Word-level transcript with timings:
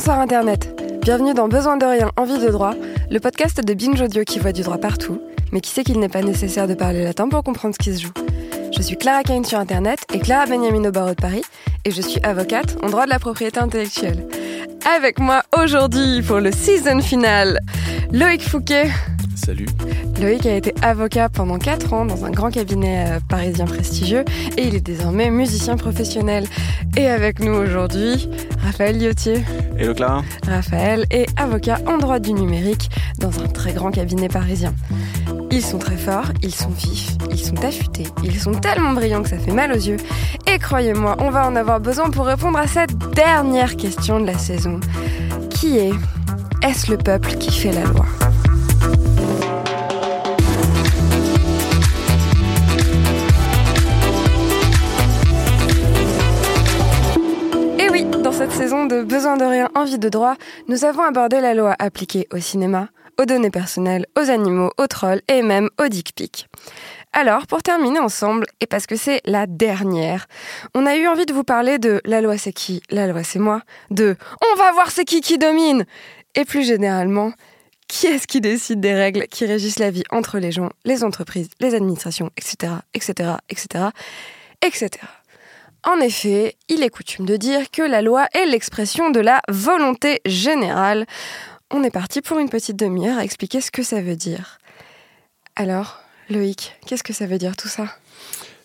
Bonsoir 0.00 0.20
Internet. 0.20 0.74
Bienvenue 1.02 1.34
dans 1.34 1.46
Besoin 1.46 1.76
de 1.76 1.84
rien, 1.84 2.10
envie 2.16 2.38
de 2.38 2.48
droit, 2.48 2.72
le 3.10 3.20
podcast 3.20 3.62
de 3.62 3.74
Binge 3.74 4.00
Audio 4.00 4.24
qui 4.24 4.38
voit 4.38 4.52
du 4.52 4.62
droit 4.62 4.78
partout, 4.78 5.20
mais 5.52 5.60
qui 5.60 5.70
sait 5.70 5.84
qu'il 5.84 6.00
n'est 6.00 6.08
pas 6.08 6.22
nécessaire 6.22 6.66
de 6.66 6.72
parler 6.72 7.04
latin 7.04 7.28
pour 7.28 7.44
comprendre 7.44 7.74
ce 7.74 7.84
qui 7.84 7.94
se 7.94 8.04
joue. 8.04 8.12
Je 8.74 8.80
suis 8.80 8.96
Clara 8.96 9.22
Kane 9.22 9.44
sur 9.44 9.58
Internet 9.58 9.98
et 10.14 10.18
Clara 10.18 10.46
Benjamin 10.46 10.88
au 10.88 10.90
barreau 10.90 11.10
de 11.10 11.20
Paris, 11.20 11.42
et 11.84 11.90
je 11.90 12.00
suis 12.00 12.18
avocate 12.22 12.78
en 12.82 12.88
droit 12.88 13.04
de 13.04 13.10
la 13.10 13.18
propriété 13.18 13.60
intellectuelle. 13.60 14.26
Avec 14.96 15.18
moi 15.18 15.42
aujourd'hui 15.60 16.22
pour 16.22 16.40
le 16.40 16.50
season 16.50 17.02
final, 17.02 17.60
Loïc 18.10 18.40
Fouquet. 18.40 18.88
Salut. 19.44 19.66
Loïc 20.20 20.44
a 20.44 20.54
été 20.54 20.74
avocat 20.82 21.30
pendant 21.30 21.58
4 21.58 21.94
ans 21.94 22.04
dans 22.04 22.26
un 22.26 22.30
grand 22.30 22.50
cabinet 22.50 23.06
euh, 23.08 23.20
parisien 23.26 23.64
prestigieux 23.64 24.24
et 24.58 24.66
il 24.66 24.74
est 24.74 24.80
désormais 24.80 25.30
musicien 25.30 25.76
professionnel. 25.76 26.46
Et 26.96 27.06
avec 27.06 27.40
nous 27.40 27.52
aujourd'hui, 27.52 28.28
Raphaël 28.62 28.98
Liotier. 28.98 29.42
Hello 29.78 29.94
Clara. 29.94 30.22
Raphaël 30.46 31.06
est 31.10 31.26
avocat 31.40 31.78
en 31.86 31.96
droit 31.96 32.18
du 32.18 32.34
numérique 32.34 32.90
dans 33.18 33.40
un 33.40 33.48
très 33.48 33.72
grand 33.72 33.90
cabinet 33.90 34.28
parisien. 34.28 34.74
Ils 35.50 35.64
sont 35.64 35.78
très 35.78 35.96
forts, 35.96 36.32
ils 36.42 36.54
sont 36.54 36.70
vifs, 36.70 37.16
ils 37.30 37.40
sont 37.40 37.64
affûtés, 37.64 38.06
ils 38.22 38.38
sont 38.38 38.52
tellement 38.52 38.92
brillants 38.92 39.22
que 39.22 39.30
ça 39.30 39.38
fait 39.38 39.52
mal 39.52 39.72
aux 39.72 39.76
yeux. 39.76 39.96
Et 40.52 40.58
croyez-moi, 40.58 41.16
on 41.18 41.30
va 41.30 41.46
en 41.46 41.56
avoir 41.56 41.80
besoin 41.80 42.10
pour 42.10 42.26
répondre 42.26 42.58
à 42.58 42.66
cette 42.66 42.96
dernière 43.14 43.76
question 43.76 44.20
de 44.20 44.26
la 44.26 44.36
saison. 44.36 44.80
Qui 45.48 45.78
est 45.78 45.92
Est-ce 46.62 46.90
le 46.90 46.98
peuple 46.98 47.36
qui 47.36 47.50
fait 47.50 47.72
la 47.72 47.84
loi? 47.84 48.04
Saison 58.60 58.84
de 58.84 59.02
Besoin 59.02 59.38
de 59.38 59.44
rien, 59.46 59.70
envie 59.74 59.98
de 59.98 60.10
droit, 60.10 60.34
nous 60.68 60.84
avons 60.84 61.02
abordé 61.02 61.40
la 61.40 61.54
loi 61.54 61.74
appliquée 61.78 62.28
au 62.30 62.40
cinéma, 62.40 62.90
aux 63.18 63.24
données 63.24 63.50
personnelles, 63.50 64.04
aux 64.18 64.28
animaux, 64.28 64.70
aux 64.76 64.86
trolls 64.86 65.22
et 65.28 65.40
même 65.40 65.70
aux 65.82 65.88
dick 65.88 66.14
pics. 66.14 66.46
Alors, 67.14 67.46
pour 67.46 67.62
terminer 67.62 68.00
ensemble, 68.00 68.44
et 68.60 68.66
parce 68.66 68.86
que 68.86 68.96
c'est 68.96 69.22
la 69.24 69.46
dernière, 69.46 70.26
on 70.74 70.84
a 70.84 70.96
eu 70.96 71.08
envie 71.08 71.24
de 71.24 71.32
vous 71.32 71.42
parler 71.42 71.78
de 71.78 72.02
la 72.04 72.20
loi 72.20 72.36
c'est 72.36 72.52
qui, 72.52 72.82
la 72.90 73.06
loi 73.06 73.22
c'est 73.24 73.38
moi, 73.38 73.62
de 73.90 74.14
on 74.42 74.58
va 74.58 74.72
voir 74.72 74.90
c'est 74.90 75.06
qui 75.06 75.22
qui 75.22 75.38
domine, 75.38 75.86
et 76.34 76.44
plus 76.44 76.66
généralement, 76.66 77.32
qui 77.88 78.08
est-ce 78.08 78.26
qui 78.26 78.42
décide 78.42 78.80
des 78.80 78.92
règles 78.92 79.26
qui 79.28 79.46
régissent 79.46 79.78
la 79.78 79.90
vie 79.90 80.04
entre 80.10 80.38
les 80.38 80.52
gens, 80.52 80.68
les 80.84 81.02
entreprises, 81.02 81.48
les 81.60 81.74
administrations, 81.74 82.28
etc., 82.36 82.74
etc., 82.92 83.36
etc., 83.48 83.84
etc. 84.60 84.90
En 85.84 85.98
effet, 86.00 86.56
il 86.68 86.82
est 86.82 86.90
coutume 86.90 87.24
de 87.24 87.36
dire 87.36 87.70
que 87.70 87.82
la 87.82 88.02
loi 88.02 88.26
est 88.34 88.44
l'expression 88.44 89.10
de 89.10 89.20
la 89.20 89.40
volonté 89.48 90.20
générale. 90.26 91.06
On 91.70 91.82
est 91.82 91.90
parti 91.90 92.20
pour 92.20 92.38
une 92.38 92.50
petite 92.50 92.76
demi-heure 92.76 93.18
à 93.18 93.24
expliquer 93.24 93.60
ce 93.60 93.70
que 93.70 93.82
ça 93.82 94.02
veut 94.02 94.16
dire. 94.16 94.58
Alors, 95.56 96.00
Loïc, 96.28 96.76
qu'est-ce 96.86 97.02
que 97.02 97.12
ça 97.12 97.26
veut 97.26 97.38
dire 97.38 97.56
tout 97.56 97.68
ça? 97.68 97.86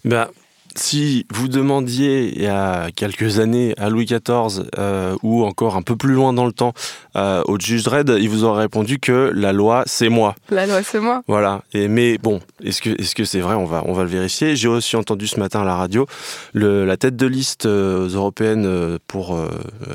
Ben, 0.03 0.27
si 0.75 1.25
vous 1.33 1.47
demandiez 1.47 2.33
il 2.35 2.41
y 2.41 2.47
a 2.47 2.89
quelques 2.95 3.39
années 3.39 3.73
à 3.77 3.89
Louis 3.89 4.05
XIV 4.05 4.65
euh, 4.77 5.15
ou 5.23 5.45
encore 5.45 5.75
un 5.75 5.81
peu 5.81 5.95
plus 5.95 6.13
loin 6.13 6.33
dans 6.33 6.45
le 6.45 6.51
temps 6.51 6.73
euh, 7.15 7.43
au 7.45 7.57
juge 7.59 7.83
Dredd, 7.83 8.09
il 8.19 8.29
vous 8.29 8.43
aurait 8.43 8.63
répondu 8.63 8.99
que 8.99 9.31
la 9.33 9.53
loi 9.53 9.83
c'est 9.85 10.09
moi. 10.09 10.35
La 10.49 10.65
loi 10.65 10.83
c'est 10.83 10.99
moi. 10.99 11.23
Voilà. 11.27 11.63
Et 11.73 11.87
mais 11.87 12.17
bon, 12.17 12.41
est-ce 12.63 12.81
que 12.81 12.89
est-ce 12.89 13.15
que 13.15 13.25
c'est 13.25 13.39
vrai? 13.39 13.55
On 13.55 13.65
va 13.65 13.83
on 13.85 13.93
va 13.93 14.03
le 14.03 14.09
vérifier. 14.09 14.55
J'ai 14.55 14.67
aussi 14.67 14.95
entendu 14.95 15.27
ce 15.27 15.39
matin 15.39 15.61
à 15.61 15.65
la 15.65 15.75
radio 15.75 16.05
le, 16.53 16.85
la 16.85 16.97
tête 16.97 17.15
de 17.15 17.27
liste 17.27 17.65
euh, 17.65 18.09
européenne 18.09 18.97
pour 19.07 19.35
euh, 19.35 19.49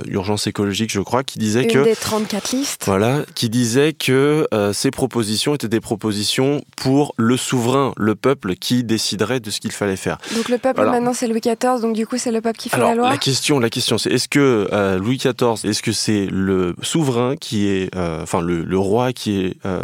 urgence 0.06 0.47
écologique, 0.47 0.91
je 0.91 1.01
crois, 1.01 1.23
qui 1.25 1.39
disait 1.39 1.64
Une 1.64 1.70
que 1.70 1.84
des 1.84 1.97
34 1.97 2.53
listes. 2.53 2.83
Voilà, 2.86 3.25
qui 3.34 3.51
disait 3.51 3.92
que 3.92 4.46
ces 4.73 4.90
propositions 4.90 5.55
étaient 5.55 5.69
des 5.69 5.80
propositions 5.80 6.63
pour 6.77 7.14
le 7.17 7.36
souverain, 7.36 7.92
le 7.96 8.14
peuple 8.14 8.55
qui 8.55 8.85
déciderait 8.85 9.40
de 9.40 9.51
ce 9.51 9.61
qu'il 9.61 9.73
fallait 9.73 9.96
faire. 9.96 10.19
Donc 10.35 10.48
le 10.48 10.58
peuple 10.58 10.70
Alors- 10.79 10.92
maintenant 10.92 11.13
c'est 11.14 11.27
Louis 11.27 11.41
XIV, 11.41 11.81
donc 11.81 11.95
du 11.95 12.07
coup 12.07 12.17
c'est 12.19 12.31
le 12.31 12.41
peuple 12.41 12.58
qui 12.58 12.69
fait 12.69 12.77
Alors 12.77 12.91
la 12.91 12.95
loi. 12.95 13.11
la 13.11 13.17
question, 13.19 13.58
la 13.58 13.70
question, 13.70 13.98
c'est 13.98 14.11
est-ce 14.11 14.29
que 14.29 14.69
euh, 14.73 14.98
Louis 14.98 15.17
XIV, 15.17 15.64
est-ce 15.69 15.83
que 15.83 15.92
c'est 15.92 16.27
le 16.31 16.75
souverain 16.83 17.36
qui 17.36 17.69
est, 17.69 17.95
euh, 17.97 18.23
enfin 18.23 18.41
le, 18.41 18.63
le 18.63 18.79
roi 18.79 19.13
qui 19.13 19.41
est 19.45 19.57
euh, 19.67 19.81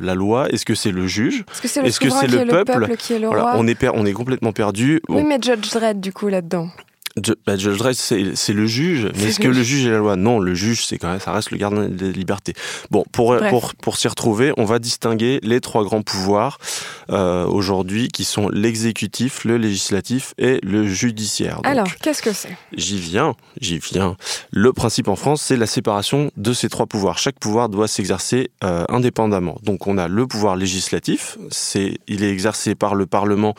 la 0.00 0.14
loi? 0.14 0.48
Est-ce 0.50 0.64
que 0.64 0.74
c'est 0.74 0.90
le 0.92 1.06
juge? 1.06 1.44
Est-ce 1.52 1.62
que 1.62 1.68
c'est 1.68 1.80
le 1.82 1.86
que 1.88 2.10
c'est 2.10 2.26
qui 2.26 2.32
le 2.32 2.38
est 2.40 2.44
le 2.44 2.50
peuple? 2.50 2.72
peuple 2.72 2.96
qui 2.96 3.12
est 3.14 3.18
le 3.18 3.26
Voilà, 3.28 3.42
roi? 3.42 3.52
on 3.56 3.66
est 3.66 3.76
on 3.94 4.04
est 4.06 4.12
complètement 4.12 4.52
perdu. 4.52 5.00
Oui, 5.08 5.22
Bon, 5.22 5.28
mais 5.28 5.38
Judge 5.40 5.70
Dredd 5.72 6.00
du 6.00 6.12
coup 6.12 6.28
là-dedans. 6.28 6.68
Ju- 7.24 7.34
bah, 7.46 7.56
Judge 7.56 7.78
Dredd, 7.78 7.94
c'est 7.94 8.52
le 8.52 8.66
juge, 8.66 9.08
mais 9.16 9.24
est-ce 9.24 9.40
que 9.40 9.48
le 9.48 9.54
juge. 9.54 9.78
juge 9.78 9.86
est 9.86 9.90
la 9.90 9.98
loi? 9.98 10.16
Non, 10.16 10.38
le 10.38 10.54
juge, 10.54 10.84
c'est 10.84 10.98
quand 10.98 11.08
même, 11.08 11.18
ça 11.20 11.32
reste 11.32 11.50
le 11.50 11.56
gardien 11.56 11.88
des 11.88 12.12
libertés. 12.12 12.52
Bon, 12.90 13.04
pour 13.10 13.34
Bref. 13.34 13.48
pour 13.48 13.74
pour 13.76 13.96
s'y 13.96 14.06
retrouver, 14.06 14.52
on 14.58 14.66
va 14.66 14.78
distinguer 14.78 15.40
les 15.42 15.60
trois 15.62 15.82
grands 15.82 16.02
pouvoirs 16.02 16.58
euh, 17.10 17.46
aujourd'hui, 17.46 18.08
qui 18.08 18.24
sont 18.24 18.50
l'exécutif, 18.50 19.44
le 19.46 19.56
législatif 19.56 20.34
et 20.36 20.60
le 20.62 20.86
judiciaire. 20.86 21.56
Donc, 21.56 21.66
Alors, 21.66 21.86
qu'est-ce 22.02 22.20
que 22.20 22.32
c'est? 22.34 22.54
J'y 22.76 22.98
viens, 22.98 23.34
j'y 23.62 23.78
viens. 23.78 24.16
Le 24.50 24.74
principe 24.74 25.08
en 25.08 25.16
France, 25.16 25.40
c'est 25.40 25.56
la 25.56 25.66
séparation 25.66 26.30
de 26.36 26.52
ces 26.52 26.68
trois 26.68 26.84
pouvoirs. 26.86 27.16
Chaque 27.16 27.38
pouvoir 27.38 27.70
doit 27.70 27.88
s'exercer 27.88 28.50
euh, 28.62 28.84
indépendamment. 28.90 29.58
Donc 29.62 29.86
on 29.86 29.96
a 29.96 30.06
le 30.08 30.26
pouvoir 30.26 30.54
législatif, 30.56 31.38
c'est 31.50 31.98
il 32.08 32.22
est 32.22 32.30
exercé 32.30 32.74
par 32.74 32.94
le 32.94 33.06
Parlement 33.06 33.54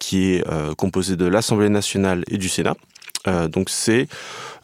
qui 0.00 0.32
est 0.32 0.44
euh, 0.48 0.74
composé 0.74 1.16
de 1.16 1.24
l'Assemblée 1.26 1.68
nationale 1.68 2.24
et 2.28 2.36
du 2.38 2.48
Sénat. 2.48 2.74
Euh, 3.26 3.48
donc 3.48 3.70
c'est 3.70 4.08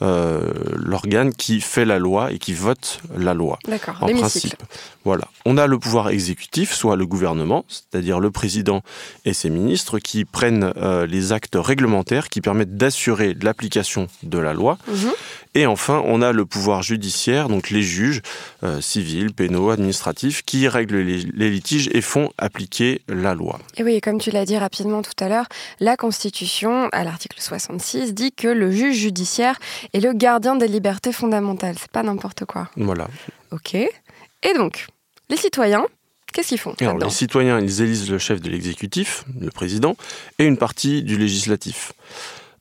euh, 0.03 0.53
l'organe 0.75 1.33
qui 1.33 1.61
fait 1.61 1.85
la 1.85 1.99
loi 1.99 2.33
et 2.33 2.39
qui 2.39 2.55
vote 2.55 3.01
la 3.17 3.35
loi 3.35 3.59
D'accord, 3.69 3.99
en 4.01 4.09
principe. 4.09 4.63
Voilà. 5.05 5.29
On 5.45 5.57
a 5.59 5.67
le 5.67 5.79
pouvoir 5.79 6.09
exécutif, 6.09 6.73
soit 6.73 6.97
le 6.97 7.07
gouvernement, 7.07 7.65
c'est-à-dire 7.69 8.19
le 8.19 8.31
président 8.31 8.83
et 9.25 9.33
ses 9.33 9.51
ministres, 9.51 9.99
qui 9.99 10.25
prennent 10.25 10.73
euh, 10.77 11.07
les 11.07 11.33
actes 11.33 11.57
réglementaires 11.57 12.29
qui 12.29 12.41
permettent 12.41 12.77
d'assurer 12.77 13.37
l'application 13.43 14.09
de 14.23 14.39
la 14.39 14.53
loi. 14.53 14.79
Mhm. 14.89 15.13
Et 15.55 15.67
enfin, 15.67 16.03
on 16.07 16.23
a 16.23 16.33
le 16.33 16.47
pouvoir 16.47 16.83
judiciaire, 16.83 17.49
donc 17.49 17.71
les 17.71 17.83
juges 17.83 18.23
euh, 18.63 18.81
civils, 18.81 19.33
pénaux, 19.35 19.71
administratifs, 19.71 20.43
qui 20.45 20.67
règlent 20.67 21.01
les, 21.01 21.19
les 21.19 21.51
litiges 21.51 21.91
et 21.93 22.01
font 22.01 22.31
appliquer 22.39 23.03
la 23.09 23.35
loi. 23.35 23.59
Et 23.77 23.83
oui, 23.83 24.01
comme 24.01 24.19
tu 24.19 24.31
l'as 24.31 24.47
dit 24.47 24.57
rapidement 24.57 25.03
tout 25.03 25.13
à 25.23 25.29
l'heure, 25.29 25.47
la 25.79 25.97
Constitution, 25.97 26.89
à 26.93 27.05
l'article 27.05 27.41
66, 27.41 28.15
dit 28.15 28.33
que 28.33 28.49
le 28.49 28.71
juge 28.71 28.97
judiciaire 28.97 29.59
est 29.93 30.01
le 30.01 30.13
gardien 30.13 30.57
des 30.57 30.69
libertés 30.69 31.13
fondamentales. 31.13 31.77
C'est 31.79 31.91
pas 31.91 32.03
n'importe 32.03 32.45
quoi. 32.45 32.69
Voilà. 32.77 33.09
Ok. 33.51 33.75
Et 33.75 34.55
donc, 34.57 34.87
les 35.29 35.37
citoyens, 35.37 35.87
qu'est-ce 36.33 36.49
qu'ils 36.49 36.59
font 36.59 36.75
Alors, 36.81 36.99
les 36.99 37.11
citoyens, 37.11 37.61
ils 37.61 37.83
élisent 37.83 38.11
le 38.11 38.19
chef 38.19 38.41
de 38.41 38.51
l'exécutif, 38.51 39.25
le 39.41 39.51
président, 39.51 39.97
et 40.39 40.45
une 40.45 40.57
partie 40.57 41.03
du 41.03 41.17
législatif. 41.17 41.93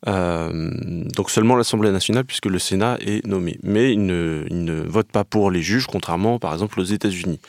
Euh, 0.08 0.72
donc 1.16 1.30
seulement 1.30 1.56
l'Assemblée 1.56 1.92
nationale, 1.92 2.26
puisque 2.26 2.48
le 2.48 2.60
Sénat 2.60 2.98
est 3.02 3.26
nommé. 3.26 3.58
Mais 3.64 3.94
ils 3.94 4.06
ne, 4.06 4.46
ils 4.50 4.64
ne 4.64 4.82
votent 4.82 5.12
pas 5.12 5.24
pour 5.24 5.52
les 5.52 5.62
juges, 5.62 5.86
contrairement 5.88 6.40
par 6.40 6.54
exemple 6.54 6.80
aux 6.80 6.84
États-Unis. 6.84 7.40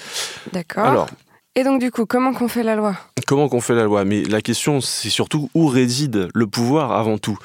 D'accord. 0.53 0.85
Alors, 0.85 1.07
Et 1.55 1.65
donc, 1.65 1.81
du 1.81 1.91
coup, 1.91 2.07
comment 2.07 2.33
qu'on 2.35 2.49
fait 2.49 2.63
la 2.63 2.77
loi? 2.77 2.95
comment 3.27 3.49
qu'on 3.49 3.61
fait 3.61 3.75
la 3.75 3.85
loi? 3.85 4.05
Mais 4.05 4.23
la 4.25 4.41
question, 4.43 4.81
c'est 4.81 5.09
surtout 5.11 5.49
où 5.55 5.67
réside 5.67 6.29
le 6.35 6.47
pouvoir 6.47 6.93
avant 6.93 7.19
tout? 7.19 7.39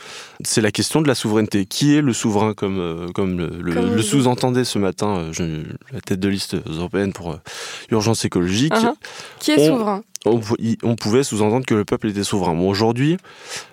C'est 0.44 0.62
la 0.62 0.72
question 0.72 1.02
de 1.02 1.08
la 1.08 1.16
souveraineté. 1.16 1.66
Qui 1.66 1.96
est 1.96 2.02
le 2.02 2.12
souverain, 2.14 2.54
comme, 2.54 2.80
euh, 2.80 3.08
comme 3.14 3.38
le, 3.38 3.50
le- 3.62 3.74
Comme 3.74 3.92
le 3.94 3.98
il- 4.00 4.04
sous-entendait 4.04 4.64
ce 4.66 4.80
matin 4.80 5.18
euh, 5.18 5.34
je- 5.34 5.64
la 5.94 6.02
tête 6.02 6.20
de 6.20 6.28
liste 6.30 6.56
européenne 6.68 7.14
pour 7.14 7.32
euh, 7.32 7.38
urgence 7.92 8.26
écologique 8.26 8.74
Uhum. 8.76 8.94
Qui 9.40 9.52
est 9.52 9.60
On- 9.60 9.68
souverain? 9.78 10.04
On, 10.84 10.96
pouvait 10.96 11.24
sous-entendre 11.24 11.66
que 11.66 11.74
le 11.76 11.86
peuple 11.86 12.08
était 12.10 12.24
souverain. 12.24 12.54
Bon, 12.56 12.70
aujourd'hui, 12.70 13.18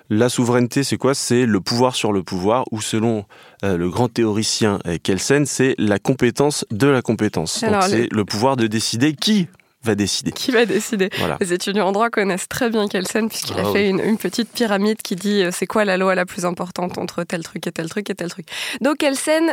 la 0.09 0.29
souveraineté, 0.29 0.83
c'est 0.83 0.97
quoi? 0.97 1.13
C'est 1.13 1.45
le 1.45 1.61
pouvoir 1.61 1.95
sur 1.95 2.11
le 2.13 2.23
pouvoir, 2.23 2.65
ou 2.71 2.81
selon 2.81 3.25
euh, 3.63 3.77
le 3.77 3.89
grand 3.89 4.07
théoricien 4.07 4.79
euh, 4.87 4.97
Kelsen, 5.01 5.45
c'est 5.45 5.75
la 5.77 5.99
compétence 5.99 6.65
de 6.71 6.87
la 6.87 7.01
compétence. 7.01 7.63
Alors, 7.63 7.81
Donc, 7.81 7.91
les- 7.91 7.97
c'est 8.03 8.13
le 8.13 8.25
pouvoir 8.25 8.55
de 8.55 8.67
décider 8.67 9.13
qui 9.13 9.47
va 9.83 9.93
décider. 9.95 10.31
Qui 10.31 10.51
va 10.51 10.65
décider? 10.65 11.09
Voilà. 11.19 11.37
Les 11.39 11.53
étudiants 11.53 11.87
en 11.87 11.91
droit 11.91 12.09
connaissent 12.09 12.47
très 12.49 12.71
bien 12.71 12.87
Kelsen 12.87 13.29
puisqu'il 13.29 13.53
a 13.59 13.63
Ah 13.67 13.71
fait 13.71 13.87
une, 13.87 13.99
une 13.99 14.17
petite 14.17 14.49
pyramide 14.51 14.97
qui 15.03 15.15
dit 15.15 15.43
euh, 15.43 15.51
c'est 15.53 15.67
quoi 15.67 15.85
la 15.85 15.97
loi 15.97 16.15
la 16.15 16.25
plus 16.25 16.43
importante 16.45 16.97
entre 16.97 17.23
tel 17.23 17.43
truc 17.43 17.67
et 17.67 17.71
tel 17.71 17.87
truc 17.87 18.09
et 18.09 18.15
tel 18.15 18.29
truc. 18.29 18.47
Donc 18.81 18.97
Kelsen 18.97 19.51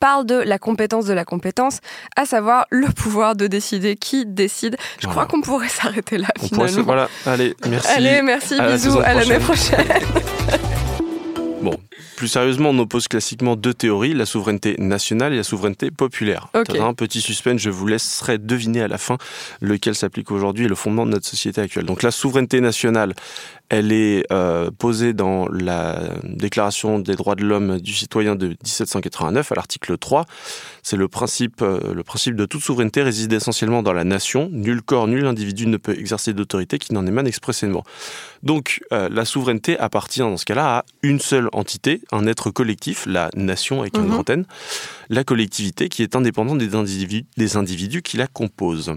parle 0.00 0.26
de 0.26 0.34
la 0.34 0.58
compétence 0.58 1.04
de 1.06 1.12
la 1.12 1.24
compétence, 1.24 1.78
à 2.16 2.26
savoir 2.26 2.66
le 2.70 2.88
pouvoir 2.88 3.36
de 3.36 3.46
décider 3.46 3.96
qui 3.96 4.26
décide. 4.26 4.76
Je 4.98 5.06
Voilà. 5.06 5.12
crois 5.12 5.26
qu'on 5.26 5.40
pourrait 5.40 5.68
s'arrêter 5.80 6.18
là 6.18 6.28
On 6.42 6.48
pourrait 6.48 6.68
se- 6.68 6.72
finalement. 6.80 6.92
Voilà, 6.92 7.08
allez, 7.26 7.54
merci. 7.68 7.88
Allez, 7.90 8.22
merci, 8.22 8.54
À 8.58 8.70
bisous, 8.72 8.98
à 8.98 9.14
l'année 9.14 9.38
prochaine. 9.38 9.84
prochaine. 9.84 10.60
Bon, 11.62 11.76
plus 12.16 12.26
sérieusement, 12.26 12.70
on 12.70 12.78
oppose 12.80 13.06
classiquement 13.06 13.54
deux 13.54 13.72
théories, 13.72 14.14
la 14.14 14.26
souveraineté 14.26 14.74
nationale 14.80 15.32
et 15.32 15.36
la 15.36 15.44
souveraineté 15.44 15.92
populaire. 15.92 16.48
Ok. 16.54 16.74
Un 16.76 16.92
petit 16.92 17.20
suspense, 17.20 17.60
je 17.60 17.70
vous 17.70 17.86
laisserai 17.86 18.38
deviner 18.38 18.82
à 18.82 18.88
la 18.88 18.98
fin 18.98 19.16
lequel 19.60 19.94
s'applique 19.94 20.32
aujourd'hui 20.32 20.64
et 20.64 20.68
le 20.68 20.74
fondement 20.74 21.06
de 21.06 21.12
notre 21.12 21.26
société 21.28 21.60
actuelle. 21.60 21.84
Donc 21.84 22.02
la 22.02 22.10
souveraineté 22.10 22.60
nationale, 22.60 23.14
Elle 23.74 23.90
est 23.90 24.30
euh, 24.30 24.70
posée 24.70 25.14
dans 25.14 25.48
la 25.48 25.98
Déclaration 26.24 26.98
des 26.98 27.14
droits 27.16 27.36
de 27.36 27.42
l'homme 27.42 27.80
du 27.80 27.94
citoyen 27.94 28.36
de 28.36 28.48
1789 28.48 29.50
à 29.50 29.54
l'article 29.54 29.96
3. 29.96 30.26
C'est 30.82 30.98
le 30.98 31.08
principe, 31.08 31.62
euh, 31.62 31.94
le 31.94 32.02
principe 32.02 32.36
de 32.36 32.44
toute 32.44 32.60
souveraineté 32.60 33.00
réside 33.02 33.32
essentiellement 33.32 33.82
dans 33.82 33.94
la 33.94 34.04
nation. 34.04 34.50
Nul 34.52 34.82
corps, 34.82 35.08
nul 35.08 35.24
individu 35.24 35.66
ne 35.66 35.78
peut 35.78 35.98
exercer 35.98 36.34
d'autorité 36.34 36.78
qui 36.78 36.92
n'en 36.92 37.06
émane 37.06 37.26
expressément. 37.26 37.82
Donc 38.42 38.82
euh, 38.92 39.08
la 39.10 39.24
souveraineté 39.24 39.78
appartient 39.78 40.20
dans 40.20 40.36
ce 40.36 40.44
cas-là 40.44 40.76
à 40.76 40.84
une 41.02 41.18
seule 41.18 41.48
entité, 41.54 42.02
un 42.12 42.26
être 42.26 42.50
collectif, 42.50 43.06
la 43.06 43.30
nation 43.34 43.80
avec 43.80 43.96
une 43.96 44.02
Mhm. 44.02 44.10
grande 44.10 44.30
N, 44.30 44.44
la 45.08 45.24
collectivité 45.24 45.88
qui 45.88 46.02
est 46.02 46.14
indépendante 46.14 46.58
des 46.58 46.74
individus, 46.74 47.24
des 47.38 47.56
individus 47.56 48.02
qui 48.02 48.18
la 48.18 48.26
composent. 48.26 48.92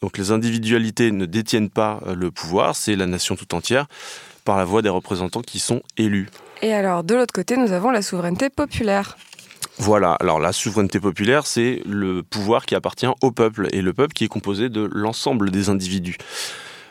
Donc 0.00 0.16
les 0.16 0.30
individualités 0.30 1.10
ne 1.10 1.26
détiennent 1.26 1.70
pas 1.70 2.00
euh, 2.06 2.14
le 2.14 2.30
pouvoir, 2.30 2.76
c'est 2.76 2.96
la 2.96 3.06
nation 3.06 3.36
tout 3.36 3.54
entière 3.54 3.86
par 4.44 4.56
la 4.56 4.64
voix 4.64 4.80
des 4.80 4.88
représentants 4.88 5.42
qui 5.42 5.58
sont 5.58 5.82
élus. 5.96 6.28
Et 6.62 6.72
alors, 6.72 7.04
de 7.04 7.14
l'autre 7.14 7.34
côté, 7.34 7.56
nous 7.56 7.72
avons 7.72 7.90
la 7.90 8.02
souveraineté 8.02 8.48
populaire. 8.48 9.16
Voilà, 9.78 10.14
alors 10.14 10.40
la 10.40 10.52
souveraineté 10.52 10.98
populaire, 10.98 11.46
c'est 11.46 11.82
le 11.86 12.22
pouvoir 12.22 12.66
qui 12.66 12.74
appartient 12.74 13.06
au 13.22 13.30
peuple, 13.30 13.68
et 13.72 13.82
le 13.82 13.92
peuple 13.92 14.12
qui 14.12 14.24
est 14.24 14.28
composé 14.28 14.68
de 14.68 14.88
l'ensemble 14.92 15.50
des 15.50 15.68
individus. 15.68 16.16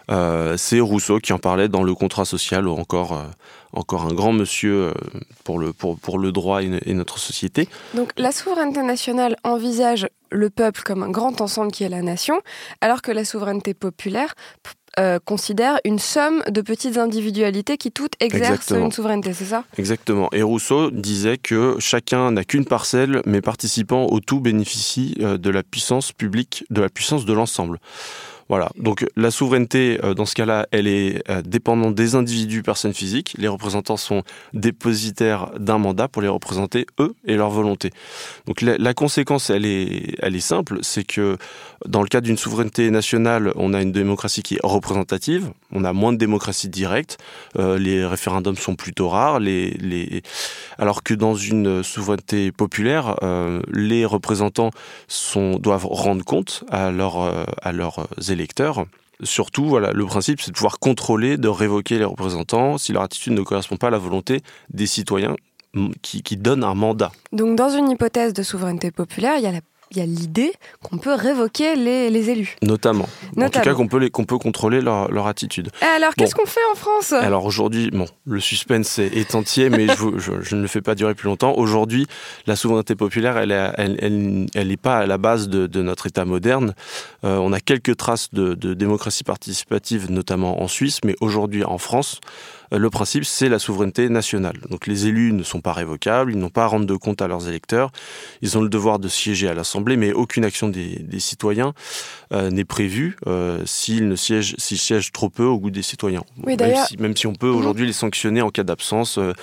Euh, 0.09 0.56
c'est 0.57 0.80
Rousseau 0.80 1.19
qui 1.19 1.33
en 1.33 1.39
parlait 1.39 1.68
dans 1.68 1.83
le 1.83 1.94
contrat 1.94 2.25
social, 2.25 2.68
ou 2.68 2.71
encore, 2.71 3.13
euh, 3.13 3.25
encore 3.74 4.06
un 4.06 4.13
grand 4.13 4.31
monsieur 4.31 4.74
euh, 4.74 4.94
pour, 5.44 5.59
le, 5.59 5.74
pour, 5.74 6.00
pour 6.00 6.18
le 6.18 6.31
droit 6.31 6.63
et, 6.63 6.80
et 6.86 6.94
notre 6.94 7.19
société. 7.19 7.68
Donc, 7.94 8.12
la 8.18 8.31
souveraineté 8.31 8.81
nationale 8.83 9.36
envisage 9.44 10.07
le 10.31 10.50
peuple 10.50 10.81
comme 10.83 11.04
un 11.04 11.09
grand 11.09 11.42
ensemble 11.42 11.71
qui 11.71 11.83
est 11.83 11.89
la 11.89 12.01
nation, 12.01 12.42
alors 12.81 13.01
que 13.01 13.12
la 13.12 13.25
souveraineté 13.25 13.74
populaire 13.74 14.33
euh, 15.00 15.19
considère 15.24 15.80
une 15.83 16.00
somme 16.00 16.42
de 16.50 16.62
petites 16.62 16.98
individualités 16.98 17.77
qui 17.77 17.92
toutes 17.92 18.13
exercent 18.19 18.51
Exactement. 18.51 18.86
une 18.86 18.92
souveraineté, 18.92 19.33
c'est 19.33 19.45
ça? 19.45 19.63
Exactement. 19.77 20.30
Et 20.31 20.42
Rousseau 20.42 20.89
disait 20.89 21.38
que 21.38 21.75
chacun 21.80 22.31
n'a 22.31 22.44
qu'une 22.44 22.65
parcelle, 22.65 23.21
mais 23.25 23.42
participant 23.42 24.07
au 24.07 24.19
tout 24.21 24.39
bénéficie 24.39 25.15
de 25.19 25.50
la 25.50 25.62
puissance 25.63 26.13
publique, 26.13 26.65
de 26.71 26.81
la 26.81 26.89
puissance 26.89 27.25
de 27.25 27.33
l'ensemble. 27.33 27.80
Voilà. 28.49 28.69
Donc 28.77 29.05
la 29.15 29.29
souveraineté, 29.31 29.99
euh, 30.03 30.13
dans 30.13 30.25
ce 30.25 30.33
cas-là, 30.35 30.67
elle 30.71 30.88
est 30.88 31.21
euh, 31.29 31.41
dépendante 31.41 31.95
des 31.95 32.15
individus, 32.15 32.63
personnes 32.63 32.94
physiques. 32.94 33.35
Les 33.38 33.47
représentants 33.47 33.97
sont 33.97 34.23
dépositaires 34.53 35.51
d'un 35.59 35.77
mandat 35.77 36.07
pour 36.07 36.21
les 36.21 36.27
représenter 36.27 36.85
eux 36.99 37.13
et 37.25 37.35
leur 37.35 37.49
volonté. 37.49 37.91
Donc 38.45 38.61
la, 38.61 38.94
conséquence, 38.94 39.49
elle 39.49 39.65
est, 39.65 40.39
simple, 40.39 40.79
c'est 40.81 41.03
que 41.03 41.38
dans 41.85 42.01
le 42.01 42.07
cas 42.07 42.21
d'une 42.21 42.38
souveraineté 42.38 42.89
nationale, 42.89 43.51
on 43.55 43.73
a 43.73 43.81
une 43.81 43.91
démocratie 43.91 44.44
qui 44.44 44.55
est 44.55 44.59
représentative, 44.63 45.51
on 45.73 45.83
a 45.83 45.94
moins 45.94 46.13
de 46.13 46.17
démocratie 46.17 46.69
directe, 46.69 47.17
euh, 47.57 47.77
les 47.77 48.05
référendums 48.05 48.55
sont 48.55 48.75
plutôt 48.75 49.09
rares, 49.09 49.41
alors 50.77 51.03
que 51.03 51.13
dans 51.13 51.35
une 51.35 51.83
souveraineté 51.83 52.51
populaire, 52.51 53.15
les 53.71 54.05
représentants 54.05 54.71
doivent 55.59 55.88
rendre 55.88 56.23
compte 56.23 56.63
à, 56.69 56.88
à 56.88 57.71
leurs 57.71 58.07
électeurs. 58.29 58.36
Surtout, 59.23 59.65
voilà, 59.65 59.91
le 59.93 60.05
principe, 60.05 60.41
c'est 60.41 60.51
de 60.51 60.55
pouvoir 60.55 60.77
contrôler, 60.79 61.37
de 61.37 61.47
révoquer 61.47 61.97
les 61.97 62.03
représentants 62.05 62.77
si 62.77 62.93
leur 62.93 63.01
attitude 63.01 63.33
ne 63.33 63.41
correspond 63.41 63.75
pas 63.75 63.87
à 63.87 63.89
la 63.89 63.97
volonté 63.97 64.41
des 64.69 64.85
citoyens 64.85 65.35
mm, 65.73 65.89
qui, 66.03 66.21
qui 66.21 66.37
donnent 66.37 66.63
un 66.63 66.75
mandat. 66.75 67.11
Donc, 67.31 67.55
dans 67.55 67.69
une 67.69 67.89
hypothèse 67.89 68.33
de 68.33 68.43
souveraineté 68.43 68.91
populaire, 68.91 69.37
il 69.37 69.43
y 69.43 69.47
a 69.47 69.51
la- 69.51 69.61
il 69.91 69.97
y 69.97 70.01
a 70.01 70.05
l'idée 70.05 70.53
qu'on 70.83 70.97
peut 70.97 71.13
révoquer 71.13 71.75
les, 71.75 72.09
les 72.09 72.29
élus. 72.29 72.55
Notamment. 72.61 73.07
En 73.37 73.49
tout 73.49 73.59
cas, 73.61 73.73
qu'on 73.73 73.87
peut, 73.87 73.97
les, 73.99 74.09
qu'on 74.09 74.25
peut 74.25 74.37
contrôler 74.37 74.81
leur, 74.81 75.11
leur 75.11 75.27
attitude. 75.27 75.69
Et 75.81 75.85
alors, 75.85 76.09
Bon. 76.17 76.23
qu'est-ce 76.23 76.35
qu'on 76.35 76.45
fait 76.45 76.59
en 76.71 76.75
France? 76.75 77.13
Alors 77.13 77.45
aujourd'hui, 77.45 77.89
bon, 77.91 78.05
le 78.25 78.39
suspense 78.39 78.99
est, 78.99 79.35
entier, 79.35 79.69
mais 79.69 79.87
je, 79.87 80.17
je- 80.17 80.41
je 80.41 80.55
ne 80.55 80.61
le 80.61 80.67
fais 80.67 80.81
pas 80.81 80.95
durer 80.95 81.15
plus 81.15 81.27
longtemps. 81.27 81.53
Aujourd'hui, 81.57 82.07
la 82.47 82.55
souveraineté 82.55 82.95
populaire, 82.95 83.37
elle 83.37 83.49
n'est 83.49 83.71
elle, 83.99 84.47
elle, 84.53 84.77
pas 84.77 84.97
à 84.99 85.05
la 85.05 85.17
base 85.17 85.47
de, 85.49 85.67
de 85.67 85.81
notre 85.81 86.07
État 86.07 86.25
moderne. 86.25 86.73
Euh, 87.23 87.37
on 87.37 87.51
a 87.53 87.59
quelques 87.59 87.95
traces 87.97 88.29
de, 88.33 88.53
de 88.53 88.73
démocratie 88.73 89.23
participative, 89.23 90.11
notamment 90.11 90.61
en 90.61 90.67
Suisse, 90.67 90.99
mais 91.03 91.15
aujourd'hui 91.21 91.63
en 91.63 91.77
France, 91.77 92.19
le 92.71 92.89
principe, 92.89 93.23
c'est 93.25 93.49
la 93.49 93.59
souveraineté 93.59 94.09
nationale. 94.09 94.57
Donc 94.69 94.87
les 94.87 95.07
élus 95.07 95.31
ne 95.33 95.43
sont 95.43 95.61
pas 95.61 95.73
révocables, 95.73 96.31
ils 96.31 96.37
n'ont 96.37 96.49
pas 96.49 96.63
à 96.63 96.67
rendre 96.67 96.85
de 96.85 96.95
compte 96.95 97.21
à 97.21 97.27
leurs 97.27 97.47
électeurs, 97.47 97.91
ils 98.41 98.57
ont 98.57 98.61
le 98.61 98.69
devoir 98.69 98.99
de 98.99 99.07
siéger 99.07 99.47
à 99.47 99.53
l'Assemblée, 99.53 99.97
mais 99.97 100.13
aucune 100.13 100.43
action 100.45 100.67
des, 100.69 100.99
des 100.99 101.19
citoyens 101.19 101.73
euh, 102.33 102.49
n'est 102.49 102.65
prévue 102.65 103.15
euh, 103.27 103.61
s'ils 103.65 104.07
ne 104.07 104.15
siègent, 104.15 105.11
trop 105.11 105.29
peu 105.29 105.43
au 105.45 105.57
goût 105.59 105.71
des 105.71 105.81
citoyens. 105.81 106.23
Oui, 106.45 106.55
même, 106.57 106.75
si, 106.87 106.97
même 106.97 107.15
si 107.15 107.27
on 107.27 107.33
peut 107.33 107.49
Mhm. 107.49 107.55
aujourd'hui 107.57 107.85
les 107.87 107.93
sanctionner 107.93 108.41
en 108.41 108.49
cas 108.49 108.63
d'absence 108.63 109.17
euh, 109.17 109.33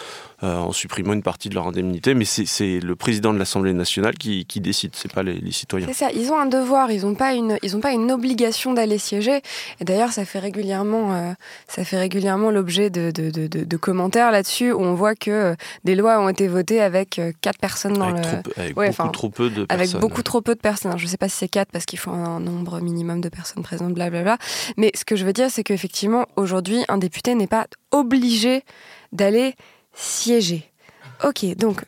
euh, 0.44 0.58
en 0.58 0.70
supprimant 0.72 1.14
une 1.14 1.22
partie 1.22 1.48
de 1.48 1.54
leur 1.54 1.66
indemnité, 1.66 2.14
mais 2.14 2.24
c'est 2.26 2.78
le 2.80 2.94
président 2.96 3.32
de 3.32 3.38
l'Assemblée 3.38 3.72
nationale 3.72 4.14
qui, 4.14 4.44
qui 4.44 4.60
décide, 4.60 4.92
c'est 4.94 5.12
pas 5.12 5.22
les, 5.22 5.34
les 5.40 5.50
citoyens. 5.52 5.86
C'est 5.88 5.94
ça, 5.94 6.10
ils 6.14 6.30
ont 6.30 6.38
un 6.38 6.46
devoir, 6.46 6.90
ils 6.92 7.02
n'ont 7.06 7.14
pas 7.14 7.32
une, 7.34 7.58
ils 7.62 7.74
ont 7.76 7.80
pas 7.80 7.92
une 7.92 8.12
obligation 8.12 8.72
d'aller 8.74 8.98
siéger. 8.98 9.40
Et 9.80 9.84
d'ailleurs, 9.84 10.12
ça 10.12 10.24
fait 10.24 10.38
régulièrement, 10.38 11.14
euh, 11.14 11.32
ça 11.66 11.84
fait 11.84 11.98
régulièrement 11.98 12.50
l'objet 12.50 12.90
de, 12.90 13.10
de, 13.10 13.30
de, 13.30 13.46
de- 13.46 13.64
de 13.64 13.76
commentaires 13.76 14.30
là-dessus 14.30 14.70
où 14.72 14.80
on 14.80 14.94
voit 14.94 15.14
que 15.14 15.30
euh, 15.30 15.54
des 15.84 15.94
lois 15.94 16.20
ont 16.20 16.28
été 16.28 16.46
votées 16.46 16.80
avec 16.80 17.20
quatre 17.40 17.58
personnes 17.58 17.94
dans 17.94 18.10
Avec, 18.14 18.24
le, 18.26 18.42
trop, 18.42 18.52
avec 18.60 18.76
Ouais, 18.76 18.88
beaucoup 18.88 19.02
enfin, 19.02 19.08
trop 19.10 19.28
peu 19.30 19.50
de 19.50 19.66
avec 19.68 19.78
personnes. 19.86 20.00
beaucoup 20.00 20.22
trop 20.22 20.40
peu 20.42 20.54
de 20.54 20.60
personnes. 20.60 20.90
Alors, 20.90 20.98
je 20.98 21.06
ne 21.06 21.10
sais 21.10 21.16
pas 21.16 21.28
si 21.28 21.36
c'est 21.38 21.48
quatre 21.48 21.70
parce 21.72 21.86
qu'il 21.86 21.98
faut 21.98 22.10
un 22.10 22.40
nombre 22.40 22.80
minimum 22.80 23.20
de 23.20 23.28
personnes 23.30 23.62
présentes, 23.62 23.94
blablabla. 23.94 24.36
Mais 24.76 24.90
ce 24.94 25.04
que 25.04 25.16
je 25.16 25.24
veux 25.24 25.32
dire, 25.32 25.50
c'est 25.50 25.64
qu'effectivement, 25.64 26.26
aujourd'hui, 26.36 26.84
un 26.88 26.98
député 26.98 27.34
n'est 27.34 27.46
pas 27.46 27.66
obligé 27.92 28.62
d'aller 29.12 29.54
siéger. 29.94 30.70
Ok, 31.24 31.44
donc 31.56 31.82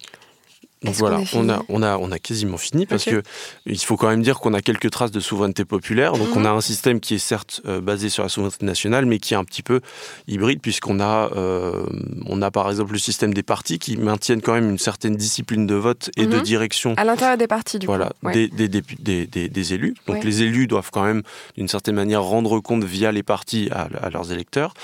Donc 0.82 0.94
voilà, 0.96 1.16
a 1.16 1.20
on 1.34 1.48
a, 1.48 1.62
on, 1.68 1.82
a, 1.82 1.96
on 1.98 2.12
a 2.12 2.18
quasiment 2.20 2.58
fini 2.58 2.86
parce 2.86 3.06
Ok. 3.08 3.14
que 3.14 3.22
il 3.64 3.78
faut 3.80 3.96
quand 3.96 4.08
même 4.08 4.22
dire 4.22 4.38
qu'on 4.38 4.54
a 4.54 4.60
quelques 4.60 4.90
traces 4.90 5.10
de 5.10 5.18
souveraineté 5.18 5.64
populaire. 5.64 6.12
Donc 6.12 6.28
Mhm. 6.28 6.36
on 6.36 6.44
a 6.44 6.50
un 6.50 6.60
système 6.60 7.00
qui 7.00 7.14
est 7.14 7.18
certes 7.18 7.60
euh, 7.66 7.80
basé 7.80 8.08
sur 8.08 8.22
la 8.22 8.28
souveraineté 8.28 8.64
nationale, 8.64 9.04
mais 9.04 9.18
qui 9.18 9.34
est 9.34 9.36
un 9.36 9.42
petit 9.42 9.62
peu 9.64 9.80
hybride 10.28 10.60
puisqu'on 10.60 11.00
a, 11.00 11.30
euh, 11.34 11.84
on 12.26 12.40
a 12.40 12.50
par 12.52 12.70
exemple 12.70 12.92
le 12.92 12.98
système 12.98 13.34
des 13.34 13.42
partis 13.42 13.78
qui 13.80 13.96
maintiennent 13.96 14.42
quand 14.42 14.52
même 14.52 14.70
une 14.70 14.78
certaine 14.78 15.16
discipline 15.16 15.66
de 15.66 15.74
vote 15.74 16.10
et 16.16 16.26
de 16.26 16.36
Mhm. 16.36 16.42
direction 16.42 16.94
à 16.98 17.04
l'intérieur 17.04 17.38
des 17.38 17.48
partis, 17.48 17.78
du 17.80 17.86
voilà, 17.86 18.10
coup. 18.20 18.26
Ouais. 18.28 18.32
des, 18.34 18.48
des, 18.48 18.68
dépu- 18.80 19.00
des, 19.02 19.26
des- 19.26 19.48
des 19.48 19.74
élus. 19.74 19.94
Donc 20.06 20.16
Ouais. 20.18 20.22
les 20.22 20.42
élus 20.42 20.68
doivent 20.68 20.90
quand 20.92 21.04
même, 21.04 21.22
d'une 21.56 21.68
certaine 21.68 21.96
manière, 21.96 22.22
rendre 22.22 22.60
compte 22.60 22.84
via 22.84 23.10
les 23.10 23.24
partis 23.24 23.68
à, 23.72 23.88
à 24.02 24.10
leurs 24.10 24.30
électeurs. 24.30 24.74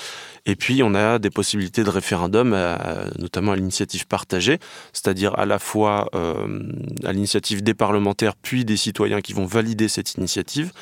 Et 0.44 0.56
puis 0.56 0.83
on 0.83 0.94
a 0.94 1.19
des 1.19 1.31
possibilités 1.31 1.85
de 1.85 1.91
référendum, 1.91 2.53
à- 2.53 3.05
notamment 3.19 3.53
à 3.53 3.56
l'initiative 3.56 4.06
partagée, 4.06 4.59
c'est-à-dire 4.93 5.39
à 5.39 5.46
la 5.46 5.58
fois 5.58 6.08
euh, 6.15 6.61
à 7.05 7.13
l'initiative 7.13 7.63
des 7.63 7.75
parlementaires 7.75 8.34
puis 8.34 8.65
des 8.65 8.77
citoyens 8.77 9.20
qui 9.20 9.32
vont 9.34 9.46
valider 9.46 9.89
cette 9.89 10.15
initiative. 10.17 10.72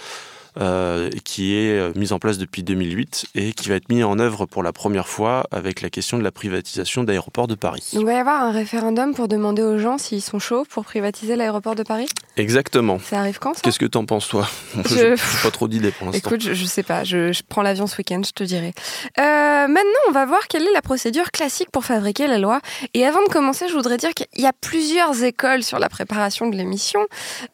Euh, 0.58 1.10
qui 1.24 1.54
est 1.56 1.78
euh, 1.78 1.92
mise 1.96 2.12
en 2.12 2.18
place 2.18 2.38
depuis 2.38 2.62
2008 2.62 3.26
et 3.34 3.52
qui 3.52 3.68
va 3.68 3.76
être 3.76 3.88
mise 3.88 4.04
en 4.04 4.18
œuvre 4.18 4.46
pour 4.46 4.62
la 4.62 4.72
première 4.72 5.08
fois 5.08 5.44
avec 5.50 5.80
la 5.80 5.90
question 5.90 6.18
de 6.18 6.22
la 6.24 6.30
privatisation 6.32 7.04
d'aéroports 7.04 7.46
de 7.48 7.54
Paris. 7.54 7.82
Donc 7.92 8.02
il 8.02 8.06
va 8.06 8.12
y 8.14 8.16
avoir 8.16 8.42
un 8.42 8.50
référendum 8.52 9.14
pour 9.14 9.28
demander 9.28 9.62
aux 9.62 9.78
gens 9.78 9.98
s'ils 9.98 10.22
sont 10.22 10.38
chauds 10.38 10.64
pour 10.68 10.84
privatiser 10.84 11.36
l'aéroport 11.36 11.74
de 11.74 11.82
Paris? 11.82 12.06
Exactement. 12.36 12.98
Ça 12.98 13.20
arrive 13.20 13.38
quand 13.38 13.54
ça? 13.54 13.60
Qu'est-ce 13.62 13.78
que 13.78 13.86
t'en 13.86 14.04
penses 14.06 14.28
toi? 14.28 14.48
Je- 14.88 14.96
Je 14.96 15.04
n'ai 15.06 15.42
pas 15.42 15.50
trop 15.50 15.68
d'idées 15.68 15.90
pour 15.92 16.06
l'instant. 16.06 16.28
Écoute, 16.30 16.40
je, 16.42 16.54
je 16.54 16.64
sais 16.64 16.82
pas, 16.82 17.04
je, 17.04 17.32
je 17.32 17.42
prends 17.48 17.62
l'avion 17.62 17.86
ce 17.86 17.96
week-end, 17.98 18.20
je 18.24 18.32
te 18.32 18.44
dirai. 18.44 18.72
Euh, 19.18 19.22
maintenant, 19.68 20.00
on 20.08 20.12
va 20.12 20.26
voir 20.26 20.46
quelle 20.48 20.62
est 20.62 20.72
la 20.72 20.82
procédure 20.82 21.30
classique 21.30 21.70
pour 21.70 21.84
fabriquer 21.84 22.26
la 22.26 22.38
loi. 22.38 22.60
Et 22.94 23.06
avant 23.06 23.22
de 23.22 23.28
commencer, 23.28 23.66
je 23.68 23.74
voudrais 23.74 23.96
dire 23.96 24.10
qu'il 24.14 24.26
y 24.36 24.46
a 24.46 24.52
plusieurs 24.52 25.22
écoles 25.22 25.62
sur 25.62 25.78
la 25.78 25.88
préparation 25.88 26.48
de 26.48 26.56
l'émission. 26.56 27.00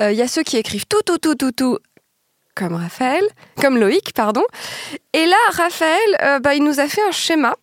Euh, 0.00 0.12
il 0.12 0.18
y 0.18 0.22
a 0.22 0.28
ceux 0.28 0.42
qui 0.42 0.56
écrivent 0.56 0.86
tout, 0.86 1.02
tout, 1.04 1.18
tout, 1.18 1.34
tout, 1.34 1.52
tout, 1.52 1.78
comme 2.56 2.74
Raphaël, 2.74 3.22
comme 3.60 3.78
Loïc, 3.78 4.12
pardon. 4.14 4.42
Et 5.12 5.26
là, 5.26 5.36
Raphaël, 5.52 6.16
euh, 6.22 6.40
bah, 6.40 6.54
il 6.54 6.64
nous 6.64 6.80
a 6.80 6.88
fait 6.88 7.02
un 7.06 7.12
schéma. 7.12 7.54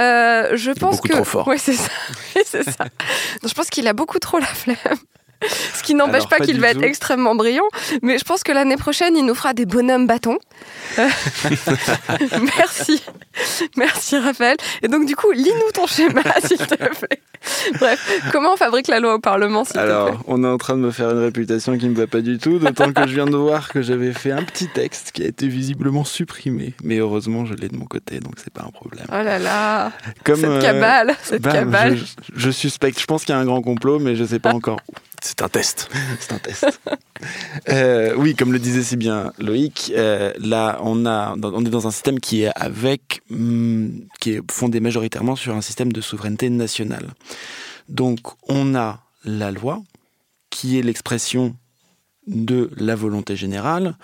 Euh, 0.00 0.50
je 0.54 0.70
pense 0.70 0.96
beaucoup 0.96 1.08
que 1.08 1.14
trop 1.14 1.24
fort. 1.24 1.48
ouais 1.48 1.58
c'est 1.58 1.74
ça 1.74 1.90
ça 2.44 2.84
Donc, 3.42 3.48
je 3.48 3.54
pense 3.54 3.70
qu'il 3.70 3.88
a 3.88 3.92
beaucoup 3.92 4.18
trop 4.18 4.38
la 4.38 4.46
flemme 4.46 4.76
ce 5.74 5.82
qui 5.82 5.94
n'empêche 5.94 6.14
Alors, 6.16 6.28
pas 6.28 6.38
pas 6.38 6.44
qu'il 6.44 6.60
va 6.60 6.72
tout. 6.72 6.78
être 6.80 6.84
extrêmement 6.84 7.34
brillant 7.34 7.68
mais 8.02 8.18
je 8.18 8.24
pense 8.24 8.42
que 8.42 8.52
l'année 8.52 8.76
prochaine 8.76 9.16
il 9.16 9.24
nous 9.24 9.34
fera 9.34 9.54
des 9.54 9.66
bonhommes 9.66 10.06
bâtons 10.06 10.38
Euh, 10.98 11.08
merci 12.58 13.02
merci 13.76 14.16
Raphaël 14.18 14.56
et 14.82 14.88
donc 14.88 15.06
du 15.06 15.16
coup 15.16 15.30
lis-nous 15.32 15.70
ton 15.72 15.86
schéma 15.86 16.22
s'il 16.46 16.56
te 16.58 16.74
plaît 16.76 17.20
bref 17.78 18.20
comment 18.32 18.52
on 18.54 18.56
fabrique 18.56 18.88
la 18.88 19.00
loi 19.00 19.14
au 19.14 19.18
Parlement 19.18 19.64
s'il 19.64 19.74
te 19.74 19.78
plaît 19.80 19.90
Alors, 19.90 20.20
on 20.26 20.42
est 20.44 20.46
en 20.48 20.58
train 20.58 20.74
de 20.74 20.80
me 20.82 20.90
faire 20.90 21.10
une 21.10 21.18
réputation 21.22 21.76
qui 21.78 21.88
me 21.88 21.94
va 21.94 22.06
pas 22.06 22.20
du 22.20 22.38
tout, 22.38 22.58
d'autant 22.58 22.92
que 22.92 23.06
je 23.06 23.14
viin 23.14 23.26
de 23.26 23.36
voir 23.36 23.68
que 23.68 23.82
j'avais 23.82 24.12
fait 24.12 24.30
un 24.30 24.42
petit 24.42 24.68
texte 24.68 25.10
qui 25.12 25.22
a 25.22 25.26
été 25.26 25.48
visiblement 25.48 26.04
supprimé. 26.04 26.74
Mais 26.82 26.98
heureusement, 26.98 27.44
je 27.46 27.54
l'ai 27.54 27.68
de 27.68 27.76
mon 27.76 27.86
côté, 27.86 28.20
donc 28.20 28.34
c'est 28.42 28.52
pas 28.52 28.62
un 28.66 28.70
problème. 28.70 29.06
oh 29.10 29.14
là 29.22 29.38
là 29.38 29.92
Comme 30.24 30.36
cette 30.36 30.44
euh, 30.50 30.60
cabale 30.60 31.14
cette 31.22 31.42
bah, 31.42 31.52
cabale 31.52 31.96
je, 31.96 32.04
je 32.34 32.50
suspecte, 32.50 33.00
je 33.00 33.06
pense 33.06 33.24
qu'il 33.24 33.34
y 33.34 33.38
a 33.38 33.40
un 33.40 33.44
grand 33.44 33.62
complot, 33.62 33.98
mais 33.98 34.16
je 34.16 34.24
sais 34.24 34.38
pas 34.38 34.52
encore. 34.54 34.80
C'est 35.24 35.40
un 35.40 35.48
test. 35.48 35.88
C'est 36.20 36.32
un 36.34 36.38
test. 36.38 36.80
Euh, 37.70 38.14
oui, 38.14 38.34
comme 38.34 38.52
le 38.52 38.58
disait 38.58 38.82
si 38.82 38.98
bien 38.98 39.32
Loïc, 39.38 39.90
euh, 39.96 40.34
là, 40.38 40.78
on, 40.82 41.00
est 41.00 41.70
dans 41.70 41.86
un 41.86 41.90
système 41.90 42.20
qui 42.20 42.42
est 42.42 42.52
avec, 42.54 43.22
hum, 43.30 44.06
qui 44.20 44.32
est 44.32 44.52
fondé 44.52 44.80
majoritairement 44.80 45.34
sur 45.34 45.56
un 45.56 45.62
système 45.62 45.92
de 45.92 46.02
souveraineté 46.02 46.50
nationale. 46.50 47.14
Donc, 47.88 48.20
on 48.50 48.74
a 48.74 49.00
la 49.24 49.50
loi, 49.50 49.82
qui 50.50 50.78
est 50.78 50.82
l'expression 50.82 51.56
de 52.26 52.70
la 52.76 52.94
volonté 52.94 53.34
générale, 53.34 53.96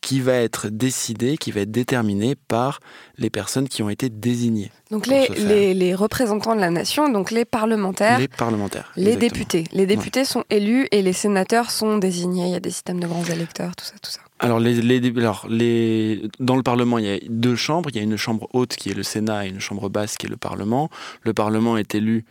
qui 0.00 0.20
va 0.20 0.34
être 0.34 0.68
décidée, 0.68 1.36
qui 1.36 1.50
va 1.50 1.62
être 1.62 1.70
déterminée 1.72 2.36
par 2.36 2.78
les 3.18 3.28
personnes 3.28 3.68
qui 3.68 3.82
ont 3.82 3.90
été 3.90 4.08
désignées. 4.08 4.70
Donc 4.92 5.06
les, 5.08 5.94
représentants 5.94 6.54
de 6.54 6.60
la 6.60 6.70
nation, 6.70 7.08
donc 7.08 7.30
les 7.32 7.44
parlementaires, 7.44 8.18
Les 8.20 8.28
parlementaires. 8.28 8.92
les 8.96 9.12
exactement. 9.14 9.28
députés. 9.28 9.64
Les 9.72 9.86
députés 9.86 10.24
sont 10.24 10.44
élus 10.48 10.86
et 10.92 11.02
les 11.02 11.12
sénateurs 11.12 11.70
sont 11.72 11.98
désignés. 11.98 12.46
Il 12.46 12.52
y 12.52 12.54
a 12.54 12.60
des 12.60 12.70
systèmes 12.70 13.00
de 13.00 13.06
grands 13.08 13.24
électeurs, 13.24 13.74
tout 13.74 13.84
ça, 13.84 13.94
tout 14.00 14.10
ça. 14.10 14.20
Alors, 14.38 14.60
les, 14.60 14.74
les- 14.82 15.18
alors 15.18 15.46
les, 15.48 16.28
dans 16.40 16.56
le 16.56 16.62
Parlement, 16.62 16.98
il 16.98 17.06
y 17.06 17.10
a 17.10 17.18
deux 17.28 17.56
chambres. 17.56 17.88
Il 17.90 17.96
y 17.96 17.98
a 17.98 18.02
une 18.02 18.16
chambre 18.18 18.48
haute 18.52 18.76
qui 18.76 18.90
est 18.90 18.94
le 18.94 19.02
Sénat 19.02 19.46
et 19.46 19.48
une 19.48 19.60
chambre 19.60 19.88
basse 19.88 20.16
qui 20.16 20.26
est 20.26 20.30
le 20.30 20.36
Parlement. 20.36 20.88
Le 21.22 21.32
Parlement 21.32 21.76
est 21.78 21.94
élu 21.94 22.24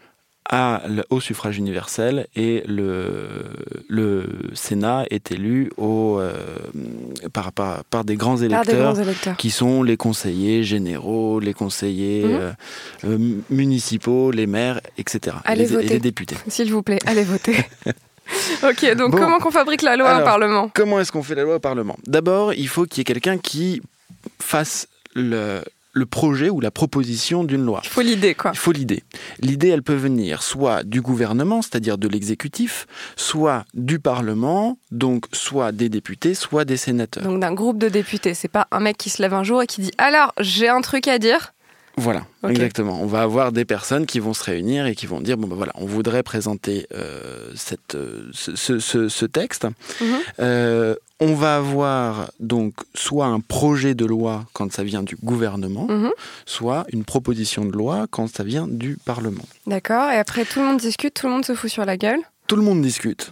à, 0.50 0.84
au 1.10 1.20
suffrage 1.20 1.58
universel 1.58 2.28
et 2.36 2.64
le, 2.68 3.46
le 3.88 4.26
Sénat 4.54 5.06
est 5.10 5.32
élu 5.32 5.72
au, 5.78 6.20
euh, 6.20 6.34
par, 7.34 7.52
par, 7.52 7.84
par 7.86 8.04
des 8.04 8.16
grands 8.16 8.36
des 8.36 8.46
électeurs 8.46 8.94
grands 8.94 9.02
électeurs. 9.02 9.38
qui 9.38 9.50
sont 9.50 9.82
les 9.84 9.98
conseillers 9.98 10.64
généraux, 10.64 11.40
les 11.40 11.54
conseillers 11.54 12.24
Mhm. 12.26 12.32
euh, 12.34 12.52
euh, 13.06 13.18
municipaux, 13.50 14.32
les 14.32 14.48
maires, 14.48 14.82
etc. 14.98 15.38
Allez 15.46 15.72
et, 15.74 15.78
les, 15.78 15.86
et 15.86 15.90
les 15.90 16.00
députés. 16.00 16.36
S'il 16.48 16.72
vous 16.72 16.84
plaît, 16.84 17.00
allez 17.06 17.24
voter. 17.24 17.58
ok, 18.64 18.96
donc 18.96 19.12
Bon. 19.12 19.18
comment 19.18 19.40
qu'on 19.40 19.52
fabrique 19.52 19.82
la 19.82 19.96
loi 19.98 20.20
au 20.20 20.24
Parlement? 20.24 20.70
Comment 20.74 21.00
est-ce 21.00 21.12
qu'on 21.12 21.24
fait 21.24 21.36
la 21.36 21.44
loi 21.44 21.56
au 21.56 21.60
Parlement? 21.60 21.98
D'abord, 22.06 22.54
il 22.54 22.68
faut 22.68 22.86
qu'il 22.86 23.00
y 23.00 23.02
ait 23.02 23.06
quelqu'un 23.06 23.38
qui 23.38 23.82
fasse 24.40 24.88
le, 25.16 25.62
le 25.96 26.06
projet 26.06 26.50
ou 26.50 26.60
la 26.60 26.72
proposition 26.72 27.44
d'une 27.44 27.66
loi. 27.66 27.82
Il 27.84 27.90
faut 27.90 28.02
l'idée, 28.02 28.36
quoi. 28.36 28.52
Il 28.54 28.60
faut 28.60 28.74
l'idée. 28.74 29.04
L'idée, 29.40 29.70
elle 29.70 29.82
peut 29.82 29.96
venir 29.96 30.44
soit 30.44 30.84
du 30.84 31.02
gouvernement, 31.02 31.62
c'est-à-dire 31.62 31.98
de 31.98 32.08
l'exécutif, 32.08 32.86
soit 33.16 33.66
du 33.74 34.00
Parlement, 34.00 34.78
donc 34.92 35.26
soit 35.32 35.72
des 35.72 35.88
députés, 35.88 36.36
soit 36.36 36.66
des 36.66 36.78
sénateurs. 36.78 37.24
Donc 37.24 37.40
d'un 37.40 37.54
groupe 37.54 37.78
de 37.78 37.88
députés. 37.88 38.34
C'est 38.34 38.50
pas 38.50 38.68
un 38.72 38.82
mec 38.82 38.98
qui 38.98 39.10
se 39.10 39.22
lève 39.22 39.34
un 39.34 39.44
jour 39.44 39.62
et 39.62 39.68
qui 39.68 39.82
dit 39.82 39.92
alors 39.98 40.34
j'ai 40.40 40.68
un 40.68 40.82
truc 40.82 41.08
à 41.08 41.18
dire. 41.18 41.54
Voilà, 41.98 42.26
exactement. 42.50 43.00
On 43.02 43.06
va 43.06 43.22
avoir 43.22 43.52
des 43.54 43.64
personnes 43.64 44.06
qui 44.06 44.20
vont 44.20 44.34
se 44.34 44.44
réunir 44.44 44.86
et 44.86 44.96
qui 44.96 45.06
vont 45.06 45.22
dire 45.22 45.38
bon 45.38 45.48
ben 45.48 45.56
voilà, 45.56 45.72
on 45.76 45.86
voudrait 45.86 46.24
présenter 46.24 46.88
euh, 46.94 47.52
cette, 47.56 47.96
euh, 47.96 48.30
ce, 48.34 48.56
ce- 48.80 49.26
texte. 49.26 49.66
Mhm. 50.02 50.08
Euh, 50.40 50.96
on 51.22 51.34
va 51.36 51.56
avoir 51.56 52.32
donc 52.42 52.74
soit 52.94 53.28
un 53.28 53.40
projet 53.40 53.96
de 53.96 54.06
loi 54.06 54.46
quand 54.52 54.72
ça 54.74 54.84
vient 54.84 55.04
du 55.04 55.16
gouvernement, 55.24 55.88
Mhm. 55.88 56.12
soit 56.46 56.86
une 56.92 57.06
proposition 57.06 57.64
de 57.64 57.72
loi 57.72 58.08
quand 58.12 58.28
ça 58.28 58.44
vient 58.44 58.68
du 58.68 58.98
Parlement. 59.06 59.46
D'accord. 59.66 60.12
Et 60.12 60.18
après 60.18 60.44
tout 60.44 60.60
le 60.60 60.66
monde 60.66 60.78
discute, 60.80 61.14
tout 61.14 61.28
le 61.28 61.32
monde 61.34 61.46
se 61.46 61.56
fout 61.56 61.70
sur 61.70 61.86
la 61.86 61.96
gueule? 61.96 62.20
Tout 62.48 62.58
le 62.58 62.62
monde 62.62 62.82
discute. 62.82 63.32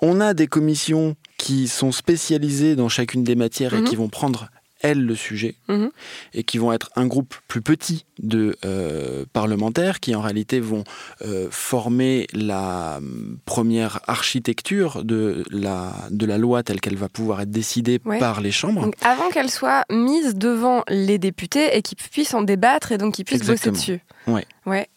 On 0.00 0.20
a 0.20 0.34
des 0.34 0.46
commissions 0.46 1.16
qui 1.36 1.66
sont 1.66 1.90
spécialisées 1.92 2.76
dans 2.76 2.88
chacune 2.88 3.24
des 3.24 3.34
matières 3.34 3.74
Mhm. 3.74 3.80
et 3.84 3.88
qui 3.88 3.96
vont 3.96 4.08
prendre 4.08 4.48
elles 4.82 5.04
le 5.04 5.14
sujet 5.14 5.54
Mhm. 5.68 5.90
et 6.34 6.42
qui 6.44 6.58
vont 6.58 6.72
être 6.72 6.90
un 6.96 7.06
groupe 7.06 7.34
plus 7.48 7.62
petit 7.62 8.04
de 8.22 8.56
euh, 8.64 9.24
parlementaires 9.32 10.00
qui 10.00 10.14
en 10.14 10.20
réalité 10.20 10.60
vont 10.60 10.84
euh, 11.24 11.48
former 11.50 12.26
la 12.32 12.96
hum, 12.98 13.38
première 13.44 14.00
architecture 14.06 15.04
de 15.04 15.44
la, 15.50 15.92
de 16.10 16.26
la 16.26 16.38
loi 16.38 16.62
telle 16.62 16.80
qu'elle 16.80 16.96
va 16.96 17.08
pouvoir 17.08 17.40
être 17.40 17.50
décidée 17.50 18.00
Ouais. 18.04 18.18
par 18.18 18.40
les 18.40 18.50
chambres. 18.50 18.82
Donc 18.82 18.94
avant 19.02 19.28
qu'elle 19.30 19.50
soit 19.50 19.84
mise 19.90 20.34
devant 20.34 20.82
les 20.88 21.18
députés 21.18 21.76
et 21.76 21.82
qu'ils 21.82 21.98
puissent 21.98 22.34
en 22.34 22.42
débattre 22.42 22.92
et 22.92 22.98
donc 22.98 23.14
qu'ils 23.14 23.24
puissent 23.24 23.40
Exactement. 23.40 23.74
bosser 23.74 23.92
dessus. 23.92 24.04
Ouais. 24.26 24.44
Ouais. 24.66 24.88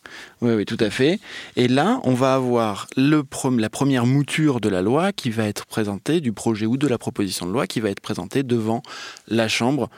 Oui, 0.42 0.54
oui, 0.54 0.66
tout 0.66 0.78
à 0.80 0.90
fait. 0.90 1.20
Et 1.56 1.68
là, 1.68 2.00
on 2.04 2.14
va 2.14 2.36
avoir 2.36 2.88
le 2.98 3.24
la 3.58 3.70
première 3.70 4.06
mouture 4.06 4.60
de 4.60 4.70
la 4.70 4.82
loi 4.82 5.12
qui 5.14 5.30
va 5.30 5.46
être 5.46 5.66
présentée, 5.66 6.22
du 6.22 6.32
projet 6.34 6.66
ou 6.66 6.78
de 6.78 6.88
la 6.88 6.98
proposition 6.98 7.46
de 7.46 7.52
loi 7.52 7.68
qui 7.68 7.80
va 7.80 7.90
être 7.90 8.00
présentée 8.02 8.44
devant 8.44 8.82
la 9.28 9.48
Chambre 9.48 9.90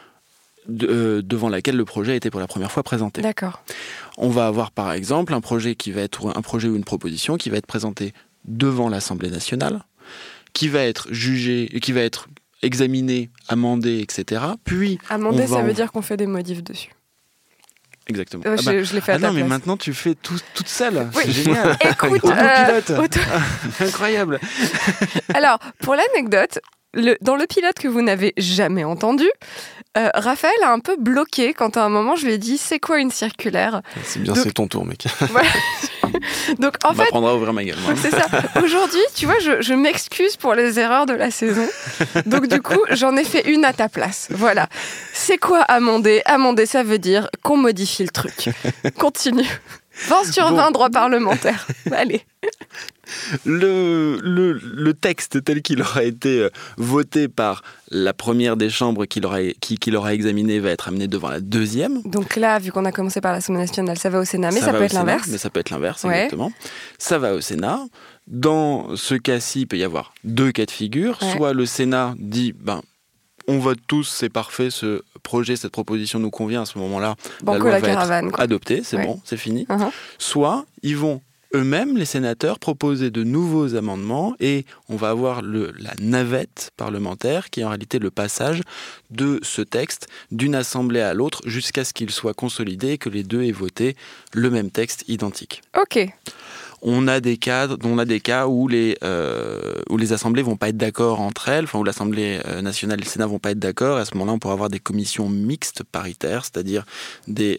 de- 0.68 0.88
euh, 0.88 1.22
devant 1.22 1.48
laquelle 1.50 1.78
le 1.78 1.86
projet 1.86 2.12
a 2.12 2.16
été 2.16 2.30
pour 2.30 2.40
la 2.42 2.48
première 2.48 2.72
fois 2.72 2.84
présenté. 2.84 3.22
D'accord. 3.22 3.64
On 4.18 4.30
va 4.30 4.48
avoir 4.48 4.72
par 4.72 4.92
exemple 4.92 5.34
un 5.34 5.42
projet 5.42 5.76
qui 5.76 5.92
va 5.92 6.02
être 6.02 6.28
un 6.36 6.42
projet 6.42 6.68
ou 6.68 6.76
une 6.76 6.84
proposition 6.84 7.38
qui 7.38 7.50
va 7.50 7.58
être 7.58 7.68
présenté 7.68 8.14
devant 8.46 8.90
l'Assemblée 8.90 9.30
nationale, 9.30 9.84
qui 10.54 10.68
va 10.68 10.82
être 10.84 11.08
jugé, 11.14 11.68
qui 11.82 11.92
va 11.94 12.02
être 12.02 12.28
examiné, 12.64 13.30
amendé, 13.48 14.00
etc. 14.00 14.42
Puis 14.64 14.98
Amender, 15.10 15.44
On 15.44 15.46
va 15.46 15.58
ça 15.58 15.64
veut 15.64 15.74
dire 15.74 15.92
qu'on 15.92 16.02
fait 16.02 16.18
des 16.18 16.28
modifs 16.28 16.64
dessus. 16.64 16.90
Exactement. 18.08 18.44
Euh, 18.46 18.56
Ah 18.58 18.62
bah, 18.66 18.72
je 18.80 18.84
je 18.84 18.94
l'ai 18.94 19.02
fait 19.02 19.14
à 19.14 19.16
ah 19.16 19.20
ta 19.20 19.28
non, 19.28 19.34
mais 19.34 19.42
place. 19.42 19.50
maintenant 19.50 19.78
tu 19.78 19.94
fais 19.94 20.16
tout, 20.16 20.40
toute 20.54 20.68
seule. 20.68 21.08
Oui. 21.16 21.24
C'est 21.26 21.32
génial. 21.32 21.78
Écoute, 21.82 22.24
Autopilote. 22.24 22.90
euh, 22.92 22.98
auto- 23.04 23.20
Incroyable. 23.82 24.40
Alors, 25.34 25.60
pour 25.80 25.96
l'anecdote, 25.96 26.60
le- 26.94 27.18
dans 27.22 27.36
le 27.36 27.46
pilote 27.48 27.76
que 27.80 27.88
vous 27.88 28.02
n'avez 28.02 28.34
jamais 28.38 28.84
entendu, 28.84 29.26
euh, 29.98 30.10
Raphaël 30.14 30.54
a 30.64 30.72
un 30.72 30.80
peu 30.80 30.96
bloqué 30.98 31.54
quand 31.54 31.76
à 31.78 31.84
un 31.84 31.90
moment 31.90 32.16
je 32.16 32.26
lui 32.26 32.34
ai 32.34 32.38
dit 32.38 32.58
c'est 32.58 32.80
quoi 32.80 33.00
une 33.00 33.12
circulaire 33.12 33.82
C'est 34.04 34.22
bien, 34.22 34.36
c'est 34.36 34.54
ton 34.54 34.68
tour, 34.68 34.86
mec. 34.86 35.06
Voilà. 35.30 35.48
Donc 36.60 36.76
en 36.86 36.92
On 36.92 36.94
fait, 36.94 37.14
à 37.14 37.36
ouvrir 37.36 37.52
ma 37.54 37.64
gueule. 37.64 37.76
c'est 38.02 38.12
ça. 38.12 38.26
Aujourd'hui, 38.64 39.02
tu 39.16 39.26
vois, 39.26 39.38
je, 39.40 39.62
je 39.62 39.74
m'excuse 39.74 40.38
pour 40.38 40.54
les 40.56 40.80
erreurs 40.80 41.06
de 41.06 41.14
la 41.14 41.32
saison. 41.32 41.68
Donc 42.26 42.48
du 42.48 42.62
coup, 42.62 42.80
j'en 42.92 43.16
ai 43.18 43.24
fait 43.24 43.50
une 43.52 43.66
à 43.66 43.74
ta 43.74 43.90
place. 43.90 44.28
Voilà. 44.32 44.68
C'est 45.14 45.38
quoi 45.38 45.62
amender? 45.64 46.22
Amender, 46.26 46.66
ça 46.66 46.84
veut 46.84 47.00
dire 47.00 47.30
qu'on 47.44 47.58
modifie 47.58 48.04
le 48.04 48.10
truc. 48.10 48.50
Continue. 48.98 49.46
20 50.08 50.32
sur 50.32 50.50
Bon. 50.50 50.56
20 50.58 50.72
droit 50.72 50.90
parlementaire. 50.90 51.68
Allez. 51.92 52.22
Le, 53.46 54.20
le, 54.22 54.54
le 54.54 54.94
texte 54.94 55.44
tel 55.44 55.62
qu'il 55.62 55.82
aura 55.82 56.04
été 56.04 56.42
euh, 56.42 56.50
voté 56.78 57.28
par 57.30 57.64
la 57.90 58.14
première 58.14 58.58
des 58.58 58.70
chambres 58.70 59.06
qui 59.06 59.22
l'aura 59.22 59.40
qui, 59.62 59.78
qui 59.78 59.92
examiné 60.10 60.60
va 60.60 60.72
être 60.72 60.90
amené 60.90 61.08
devant 61.08 61.30
la 61.30 61.40
deuxième. 61.40 62.02
Donc 62.04 62.36
là, 62.36 62.60
vu 62.60 62.72
qu'on 62.72 62.86
a 62.86 62.92
commencé 62.92 63.22
par 63.22 63.32
l'Assemblée 63.34 63.62
nationale, 63.62 63.98
ça 63.98 64.10
va 64.10 64.20
au 64.20 64.26
Sénat, 64.26 64.52
mais 64.52 64.60
ça, 64.60 64.74
peut 64.74 64.84
être 64.84 64.94
l'inverse. 64.94 65.28
Mais 65.30 65.38
ça 65.38 65.50
peut 65.50 65.60
être 65.62 65.70
l'inverse, 65.70 66.04
Ouais. 66.04 66.16
exactement. 66.26 66.52
Ça 66.98 67.18
va 67.18 67.34
au 67.34 67.42
Sénat. 67.42 67.80
Dans 68.28 68.96
ce 68.98 69.16
cas-ci, 69.16 69.62
il 69.62 69.68
peut 69.68 69.78
y 69.78 69.84
avoir 69.86 70.14
deux 70.26 70.52
cas 70.52 70.66
de 70.66 70.72
figure. 70.72 71.18
Ouais. 71.22 71.32
Soit 71.38 71.54
le 71.54 71.66
Sénat 71.66 72.14
dit, 72.20 72.54
ben, 72.54 72.82
on 73.48 73.60
vote 73.60 73.80
tous, 73.88 74.04
c'est 74.08 74.30
parfait, 74.30 74.70
ce 74.70 75.02
projet, 75.24 75.56
cette 75.56 75.72
proposition 75.72 76.20
nous 76.20 76.30
convient 76.32 76.64
à 76.64 76.66
ce 76.66 76.78
moment-là. 76.80 77.16
Banco 77.44 77.60
loi 77.60 77.72
la 77.72 77.80
va 77.80 77.88
être 77.88 77.94
caravane. 77.94 78.32
quoi. 78.32 78.44
Adopté, 78.44 78.82
c'est 78.84 78.98
Ouais. 78.98 79.06
bon, 79.06 79.22
c'est 79.24 79.38
fini. 79.38 79.66
Uh-huh. 79.70 79.90
soit 80.18 80.66
ils 80.84 80.98
vont 80.98 81.22
eux-mêmes, 81.56 81.96
les 81.98 82.04
sénateurs, 82.06 82.60
proposer 82.60 83.10
de 83.10 83.24
nouveaux 83.24 83.76
amendements 83.76 84.36
et 84.42 84.66
on 84.90 84.98
va 84.98 85.10
avoir 85.12 85.42
le, 85.42 85.72
la 85.80 85.94
navette 86.02 86.72
parlementaire 86.76 87.50
qui 87.50 87.62
est 87.62 87.64
en 87.64 87.70
réalité 87.70 88.00
le 88.00 88.12
passage 88.12 88.62
de 89.12 89.40
ce 89.44 89.62
texte 89.62 90.08
d'une 90.32 90.56
assemblée 90.56 91.00
à 91.00 91.14
l'autre 91.14 91.42
jusqu'à 91.46 91.86
ce 91.86 91.94
qu'il 91.94 92.10
soit 92.12 92.34
consolidé 92.34 92.90
et 92.90 92.98
que 92.98 93.08
les 93.08 93.24
deux 93.24 93.44
aient 93.44 93.54
voté 93.54 93.96
le 94.34 94.50
même 94.50 94.72
texte 94.72 95.06
identique. 95.08 95.62
Ok. 95.82 96.10
On 96.82 97.08
a 97.08 97.20
des 97.20 97.38
cas, 97.38 97.68
on 97.84 97.98
a 97.98 98.06
des 98.06 98.20
cas 98.20 98.48
où 98.48 98.68
les 98.68 98.98
euh, 99.04 99.74
où 99.90 99.98
les 99.98 100.14
assemblées 100.14 100.44
vont 100.44 100.58
pas 100.58 100.70
être 100.70 100.78
d'accord 100.78 101.22
entre 101.22 101.50
elles, 101.50 101.64
enfin 101.64 101.80
où 101.80 101.84
l'Assemblée 101.84 102.40
euh, 102.46 102.62
nationale 102.62 103.00
et 103.00 103.04
le 103.04 103.10
Sénat 103.10 103.26
vont 103.26 103.40
pas 103.40 103.52
être 103.52 103.60
d'accord. 103.60 103.98
À 103.98 104.06
ce 104.06 104.14
moment-là, 104.16 104.34
on 104.34 104.40
pourra 104.40 104.54
avoir 104.54 104.70
des 104.70 104.80
commissions 104.80 105.30
mixtes 105.30 105.84
paritaires, 105.84 106.44
c'est-à-dire 106.46 106.86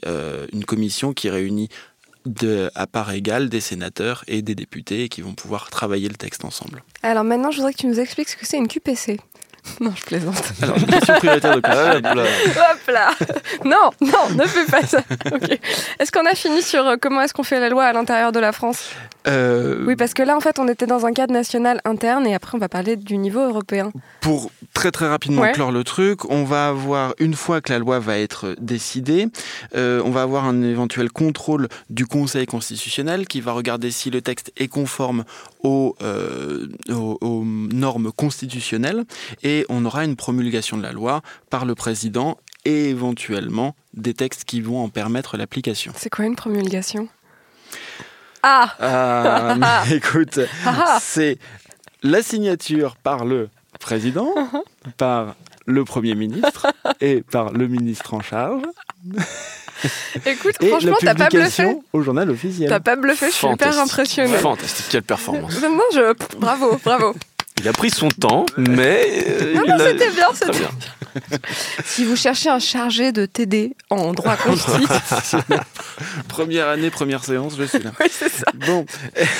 euh, 0.06 0.46
une 0.52 0.64
commission 0.64 1.12
qui 1.12 1.28
réunit 1.30 1.68
à 2.75 2.87
part 2.87 3.10
égale 3.12 3.48
des 3.48 3.60
sénateurs 3.60 4.22
et 4.28 4.42
des 4.42 4.54
députés 4.54 5.04
et 5.04 5.08
qui 5.08 5.22
vont 5.22 5.32
pouvoir 5.32 5.70
travailler 5.70 6.08
le 6.08 6.16
texte 6.16 6.44
ensemble. 6.44 6.82
Alors 7.02 7.25
maintenant, 7.25 7.50
je 7.50 7.56
voudrais 7.56 7.72
que 7.72 7.78
tu 7.78 7.87
nous 7.87 8.00
expliques 8.00 8.28
ce 8.28 8.37
que 8.37 8.46
c'est 8.46 8.58
une 8.58 8.68
QPC. 8.68 9.18
Non, 9.80 9.92
je 9.96 10.04
plaisante. 10.04 10.42
Alors, 10.62 10.76
une 10.76 10.87
question 10.87 11.14
prioritaire 11.14 11.54
de 11.54 11.58
Hop 11.58 12.14
là. 12.14 12.22
Hop 12.22 12.88
là 12.88 13.10
Non, 13.64 13.90
non, 14.00 14.34
ne 14.34 14.46
fais 14.46 14.64
pas 14.64 14.82
ça. 14.87 15.00
Est-ce 15.98 16.10
qu'on 16.12 16.26
a 16.26 16.34
fini 16.34 16.62
sur 16.62 16.87
euh, 16.87 16.96
comment 17.00 17.20
est-ce 17.22 17.32
qu'on 17.34 17.42
fait 17.42 17.60
la 17.60 17.68
loi 17.68 17.84
à 17.84 17.92
l'intérieur 17.92 18.32
de 18.32 18.40
la 18.40 18.52
France? 18.52 18.90
Euh, 19.26 19.84
Oui, 19.87 19.96
parce 19.96 20.14
que 20.14 20.22
là, 20.22 20.37
en 20.37 20.40
fait, 20.40 20.58
on 20.58 20.68
était 20.68 20.87
dans 20.87 21.04
un 21.04 21.12
cadre 21.12 21.32
national 21.32 21.80
interne 21.84 22.26
et 22.26 22.34
après, 22.34 22.56
on 22.56 22.60
va 22.60 22.68
parler 22.68 22.96
du 22.96 23.16
niveau 23.18 23.40
européen. 23.40 23.90
Pour 24.20 24.50
très 24.75 24.90
très 24.90 25.08
rapidement 25.08 25.42
Ouais. 25.42 25.52
clore 25.52 25.72
le 25.72 25.84
truc, 25.84 26.25
on 26.30 26.44
va 26.44 26.68
avoir, 26.68 27.14
une 27.18 27.34
fois 27.34 27.60
que 27.60 27.72
la 27.72 27.78
loi 27.78 27.98
va 27.98 28.18
être 28.18 28.54
décidée, 28.60 29.26
euh, 29.75 30.00
on 30.04 30.10
va 30.10 30.22
avoir 30.22 30.44
un 30.44 30.62
éventuel 30.62 31.10
contrôle 31.10 31.68
du 31.90 32.06
Conseil 32.06 32.46
constitutionnel 32.46 33.26
qui 33.26 33.40
va 33.40 33.52
regarder 33.52 33.90
si 33.90 34.10
le 34.10 34.22
texte 34.22 34.52
est 34.56 34.68
conforme 34.68 35.25
aux, 35.62 35.96
euh, 36.02 36.66
aux, 36.88 37.18
aux 37.20 37.44
normes 37.44 38.12
constitutionnelles 38.12 39.04
et 39.42 39.66
on 39.68 39.84
aura 39.84 40.04
une 40.04 40.16
promulgation 40.16 40.76
de 40.76 40.82
la 40.82 40.92
loi 40.92 41.22
par 41.50 41.64
le 41.66 41.75
président 41.75 42.38
et 42.64 42.90
éventuellement 42.90 43.75
des 43.94 44.14
textes 44.14 44.44
qui 44.44 44.60
vont 44.60 44.82
en 44.82 44.88
permettre 44.88 45.37
l'application. 45.37 45.92
C'est 45.96 46.10
quoi 46.10 46.25
une 46.25 46.37
promulgation? 46.37 47.08
Ah 48.42 48.75
Ah, 48.80 49.54
mais 49.87 49.97
écoute, 49.97 50.38
Ah 50.66 50.75
ah. 50.87 50.99
c'est 51.00 51.38
la 52.02 52.23
signature 52.23 52.97
par 52.97 53.25
le 53.25 53.49
président, 53.80 54.33
par 54.97 55.35
le 55.66 55.85
Premier 55.85 56.14
ministre 56.14 56.66
et 57.00 57.23
par 57.23 57.52
le 57.52 57.66
ministre 57.68 58.14
en 58.14 58.21
charge. 58.21 58.62
Écoute, 60.26 60.57
Et 60.61 60.71
franchement, 60.71 60.97
t'as 61.00 61.14
pas 61.14 61.28
bluffé. 61.28 61.37
publication 61.62 61.85
au 61.92 62.02
journal 62.02 62.28
officiel. 62.30 62.68
T'as 62.68 62.80
pas 62.80 62.97
bluffé, 62.97 63.26
je 63.30 63.33
suis 63.37 63.47
hyper 63.47 63.78
impressionnée. 63.78 64.37
Fantastique, 64.38 64.87
quelle 64.90 65.04
performance. 65.04 65.62
Non, 65.62 65.78
je... 65.95 66.14
pff, 66.14 66.37
Bravo, 66.37 66.80
bravo. 66.85 67.14
Il 67.61 67.67
a 67.69 67.73
pris 67.73 67.91
son 67.91 68.09
temps, 68.09 68.47
mais 68.57 69.03
euh, 69.27 69.55
Non, 69.55 69.62
non, 69.67 69.75
c'était 69.79 70.11
bien, 70.11 70.27
c'était 70.33 70.59
bien. 70.59 70.71
Si 71.85 72.05
vous 72.05 72.15
cherchez 72.17 72.49
un 72.49 72.59
chargé 72.61 73.11
de 73.12 73.27
TD 73.27 73.75
en 73.91 74.12
droit 74.12 74.37
constitutionnel, 74.45 75.61
Première 76.29 76.69
année, 76.69 76.91
première 76.91 77.25
séance, 77.25 77.55
je 77.59 77.65
suis 77.65 77.81
là. 77.81 77.91
oui, 78.00 78.07
c'est 78.11 78.29
ça. 78.29 78.45
Bon, 78.55 78.85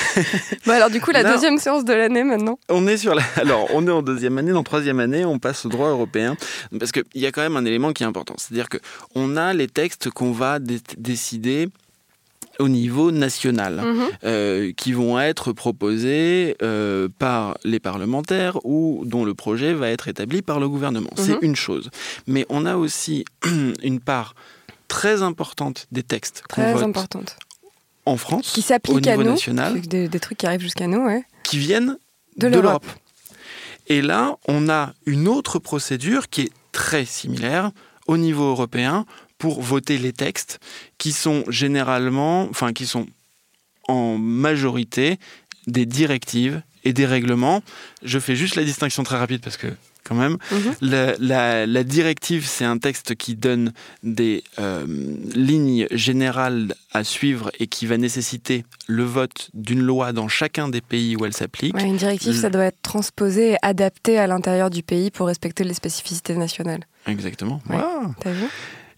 Bon, 0.65 0.71
alors 0.73 0.89
du 0.89 0.99
coup, 0.99 1.11
la 1.11 1.23
Non. 1.23 1.31
deuxième 1.33 1.57
séance 1.57 1.85
de 1.85 1.93
l'année 1.93 2.23
maintenant. 2.23 2.59
on 2.69 2.85
est 2.87 2.97
sur 2.97 3.15
la. 3.15 3.21
Alors, 3.37 3.67
on 3.73 3.87
est 3.87 3.91
en 3.91 4.01
deuxième 4.01 4.37
année. 4.37 4.51
Dans 4.51 4.63
troisième 4.63 4.99
année, 4.99 5.23
on 5.23 5.39
passe 5.39 5.65
au 5.65 5.69
droit 5.69 5.87
européen. 5.89 6.35
Parce 6.77 6.91
qu'il 6.91 7.03
y 7.15 7.25
a 7.25 7.31
quand 7.31 7.41
même 7.41 7.55
un 7.55 7.65
élément 7.65 7.93
qui 7.93 8.03
est 8.03 8.07
important. 8.07 8.35
C'est-à-dire 8.37 8.67
que 8.67 8.77
on 9.15 9.37
a 9.37 9.53
les 9.53 9.67
textes 9.67 10.09
qu'on 10.09 10.31
va 10.31 10.59
dé- 10.59 10.81
décider 10.97 11.69
au 12.59 12.67
niveau 12.69 13.11
national, 13.11 13.81
Mhm. 13.81 14.03
euh, 14.25 14.71
qui 14.75 14.91
vont 14.93 15.19
être 15.19 15.53
proposés 15.53 16.55
euh, 16.61 17.07
par 17.19 17.57
les 17.63 17.79
parlementaires 17.79 18.57
ou 18.65 19.03
dont 19.05 19.23
le 19.25 19.33
projet 19.33 19.73
va 19.73 19.89
être 19.89 20.07
établi 20.07 20.41
par 20.41 20.59
le 20.59 20.67
gouvernement. 20.69 21.09
C'est 21.15 21.33
Mhm. 21.33 21.39
une 21.41 21.55
chose. 21.55 21.89
Mais 22.27 22.45
on 22.49 22.65
a 22.65 22.75
aussi 22.75 23.25
une 23.83 23.99
part 23.99 24.35
très 24.87 25.21
importante 25.21 25.87
des 25.91 26.03
textes 26.03 26.43
qu'on 26.49 26.61
Très 26.61 26.73
vote 26.73 26.83
importante. 26.83 27.37
en 28.05 28.17
France, 28.17 28.51
Qui 28.53 28.59
au 28.61 28.63
s'applique 28.63 29.07
à 29.07 29.17
nous. 29.17 29.23
national, 29.23 29.81
Des, 29.81 30.07
des 30.09 30.19
trucs 30.19 30.39
qui 30.39 30.47
arrivent 30.47 30.61
jusqu'à 30.61 30.87
nous, 30.87 31.05
ouais. 31.05 31.23
qui 31.43 31.57
viennent 31.59 31.97
De 32.37 32.47
l'Europe. 32.47 32.85
Et 33.87 34.01
là, 34.01 34.37
on 34.47 34.69
a 34.69 34.93
une 35.05 35.27
autre 35.27 35.59
procédure 35.59 36.29
qui 36.29 36.41
est 36.41 36.51
très 36.71 37.05
similaire 37.05 37.71
au 38.07 38.17
niveau 38.17 38.43
européen 38.49 39.05
pour 39.39 39.61
voter 39.63 39.97
les 39.97 40.13
textes 40.13 40.59
qui 40.99 41.11
sont 41.11 41.43
généralement, 41.49 42.43
enfin 42.49 42.71
qui 42.73 42.85
sont 42.85 43.07
en 43.87 44.17
majorité 44.19 45.17
des 45.65 45.85
directives 45.87 46.61
et 46.83 46.93
des 46.93 47.05
règlements. 47.07 47.61
Je 48.03 48.19
fais 48.19 48.35
juste 48.35 48.55
la 48.55 48.63
distinction 48.63 49.03
très 49.03 49.17
rapide 49.17 49.41
parce 49.41 49.57
que 49.57 49.67
quand 50.03 50.15
même, 50.15 50.37
Mhm. 50.51 50.75
la, 50.81 51.15
la- 51.19 51.65
la 51.67 51.83
directive, 51.83 52.45
c'est 52.47 52.65
un 52.65 52.77
texte 52.79 53.15
qui 53.15 53.35
donne 53.35 53.73
des 54.01 54.43
euh, 54.57 54.85
lignes 55.35 55.87
générales 55.91 56.73
à 56.93 57.03
suivre 57.03 57.51
et 57.59 57.67
qui 57.67 57.85
va 57.85 57.97
nécessiter 57.97 58.65
le 58.87 59.03
vote 59.03 59.49
d'une 59.53 59.81
loi 59.81 60.11
dans 60.13 60.27
chacun 60.27 60.67
des 60.67 60.81
pays 60.81 61.15
où 61.15 61.25
elle 61.25 61.33
s'applique. 61.33 61.75
Ouais, 61.75 61.83
une 61.83 61.97
directive, 61.97 62.33
ça 62.35 62.49
doit 62.49 62.65
être 62.65 62.81
transposé 62.81 63.51
et 63.51 63.57
adapté 63.61 64.17
à 64.17 64.25
l'intérieur 64.25 64.69
du 64.69 64.81
pays 64.83 65.11
pour 65.11 65.27
respecter 65.27 65.63
les 65.63 65.73
spécificités 65.75 66.35
nationales. 66.35 66.85
Exactement. 67.05 67.61
Ouais. 67.69 67.77
T'as 68.21 68.31
vu? 68.31 68.45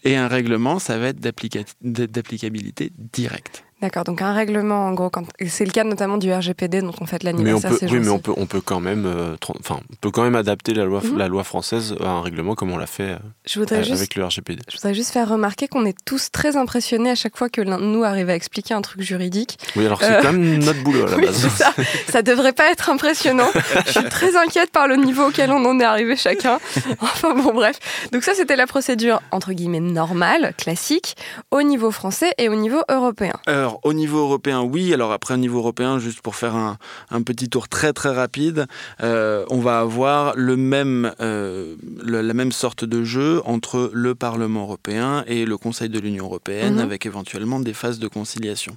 Et 0.03 0.15
un 0.15 0.27
règlement, 0.27 0.79
ça 0.79 0.97
va 0.97 1.07
être 1.07 1.19
d'applica- 1.19 1.63
d'applicabilité 1.81 2.91
directe. 3.13 3.63
D'accord, 3.81 4.03
donc 4.03 4.21
un 4.21 4.33
règlement, 4.33 4.85
en 4.85 4.93
gros, 4.93 5.09
quand... 5.09 5.23
c'est 5.47 5.65
le 5.65 5.71
cas 5.71 5.83
notamment 5.83 6.17
du 6.17 6.31
RGPD 6.31 6.81
dont 6.81 6.91
on 7.01 7.05
Mais 7.05 7.09
on 7.13 7.25
l'anniversaire 7.25 7.71
peut, 7.71 7.77
ces 7.79 7.87
oui, 7.87 7.99
mais 7.99 8.09
on 8.09 8.19
peut, 8.19 8.33
on 8.37 8.45
peut 8.45 8.61
quand 8.61 8.79
même, 8.79 9.05
euh, 9.07 9.35
enfin, 9.59 9.79
on 9.91 9.95
peut 10.01 10.11
quand 10.11 10.23
même 10.23 10.35
adapter 10.35 10.73
la 10.73 10.85
loi, 10.85 11.01
Mhm. 11.03 11.17
la 11.17 11.27
loi 11.27 11.43
française 11.43 11.95
à 11.99 12.09
un 12.09 12.21
règlement 12.21 12.53
comme 12.53 12.71
on 12.71 12.77
l'a 12.77 12.85
fait 12.85 13.03
euh, 13.13 13.17
Je 13.45 13.59
voudrais, 13.59 13.83
juste, 13.83 13.95
avec 13.97 14.15
le 14.15 14.23
RGPD. 14.25 14.61
je 14.69 14.75
voudrais 14.77 14.93
juste 14.93 15.11
faire 15.11 15.27
remarquer 15.27 15.67
qu'on 15.67 15.85
est 15.85 15.97
tous 16.05 16.29
très 16.31 16.57
impressionnés 16.57 17.09
à 17.09 17.15
chaque 17.15 17.35
fois 17.37 17.49
que 17.49 17.59
l'un 17.61 17.79
de 17.79 17.85
nous 17.85 18.03
arrive 18.03 18.29
à 18.29 18.35
expliquer 18.35 18.73
un 18.75 18.81
truc 18.81 19.01
juridique. 19.01 19.57
Oui, 19.75 19.85
alors 19.85 19.99
c'est 19.99 20.11
Euh, 20.11 20.21
quand 20.21 20.33
même 20.33 20.59
notre 20.63 20.83
boulot 20.83 21.07
à 21.07 21.09
la 21.11 21.17
Oui, 21.17 21.25
base. 21.25 21.35
c'est 21.37 21.49
ça. 21.49 21.73
Ça 22.09 22.21
devrait 22.21 22.53
pas 22.53 22.71
être 22.71 22.89
impressionnant. 22.89 23.49
Je 23.87 23.91
suis 23.99 24.09
très 24.09 24.35
inquiète 24.37 24.71
par 24.71 24.87
le 24.87 24.95
niveau 24.95 25.29
auquel 25.29 25.49
on 25.51 25.65
en 25.65 25.79
est 25.79 25.83
arrivé 25.83 26.15
chacun. 26.15 26.59
Enfin 27.01 27.33
bon, 27.33 27.51
bref. 27.53 27.79
Donc 28.11 28.23
ça, 28.23 28.33
c'était 28.35 28.55
la 28.55 28.67
procédure 28.67 29.21
entre 29.31 29.53
guillemets 29.53 29.79
normale, 29.79 30.53
classique, 30.57 31.15
au 31.49 31.63
niveau 31.63 31.89
français 31.91 32.31
et 32.37 32.47
au 32.47 32.55
niveau 32.55 32.81
européen. 32.89 33.33
Alors, 33.71 33.79
au 33.85 33.93
niveau 33.93 34.19
européen, 34.19 34.61
oui. 34.63 34.93
Alors, 34.93 35.13
après, 35.13 35.33
au 35.35 35.37
niveau 35.37 35.59
européen, 35.59 35.97
juste 35.97 36.19
pour 36.21 36.35
faire 36.35 36.55
un, 36.55 36.77
un 37.09 37.21
petit 37.21 37.47
tour 37.47 37.69
très 37.69 37.93
très 37.93 38.09
rapide, 38.13 38.65
euh, 39.01 39.45
on 39.49 39.59
va 39.59 39.79
avoir 39.79 40.33
le 40.35 40.57
même, 40.57 41.13
euh, 41.21 41.75
le- 42.03 42.21
la 42.21 42.33
même 42.33 42.51
sorte 42.51 42.83
de 42.83 43.03
jeu 43.05 43.41
entre 43.45 43.89
le 43.93 44.13
Parlement 44.13 44.63
européen 44.63 45.23
et 45.25 45.45
le 45.45 45.57
Conseil 45.57 45.87
de 45.87 45.99
l'Union 45.99 46.25
européenne, 46.25 46.75
Mhm. 46.75 46.79
avec 46.81 47.05
éventuellement 47.05 47.61
des 47.61 47.73
phases 47.73 47.99
de 47.99 48.09
conciliation. 48.09 48.75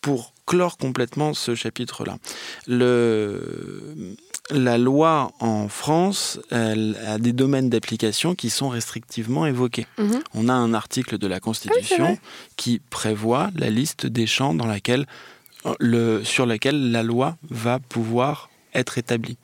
Pour 0.00 0.32
clore 0.46 0.78
complètement 0.78 1.34
ce 1.34 1.54
chapitre-là, 1.54 2.16
le, 2.66 3.42
la 4.50 4.76
loi 4.76 5.32
en 5.40 5.68
France 5.68 6.38
elle 6.50 6.96
a 7.06 7.18
des 7.18 7.32
domaines 7.32 7.70
d'application 7.70 8.34
qui 8.34 8.50
sont 8.50 8.68
restrictivement 8.68 9.46
évoqués. 9.46 9.86
Mhm. 9.98 10.22
On 10.34 10.48
a 10.48 10.52
un 10.52 10.74
article 10.74 11.18
de 11.18 11.26
la. 11.26 11.40
Constitution 11.44 12.18
qui 12.56 12.80
prévoit 12.90 13.50
la 13.54 13.68
liste 13.68 14.06
des 14.06 14.26
champs 14.26 14.54
dans 14.54 14.66
laquelle, 14.66 15.06
le, 15.78 16.24
sur 16.24 16.46
lesquels 16.46 16.90
la 16.90 17.02
loi 17.02 17.36
va 17.50 17.78
pouvoir 17.78 18.48
être 18.74 18.98
établie. 18.98 19.36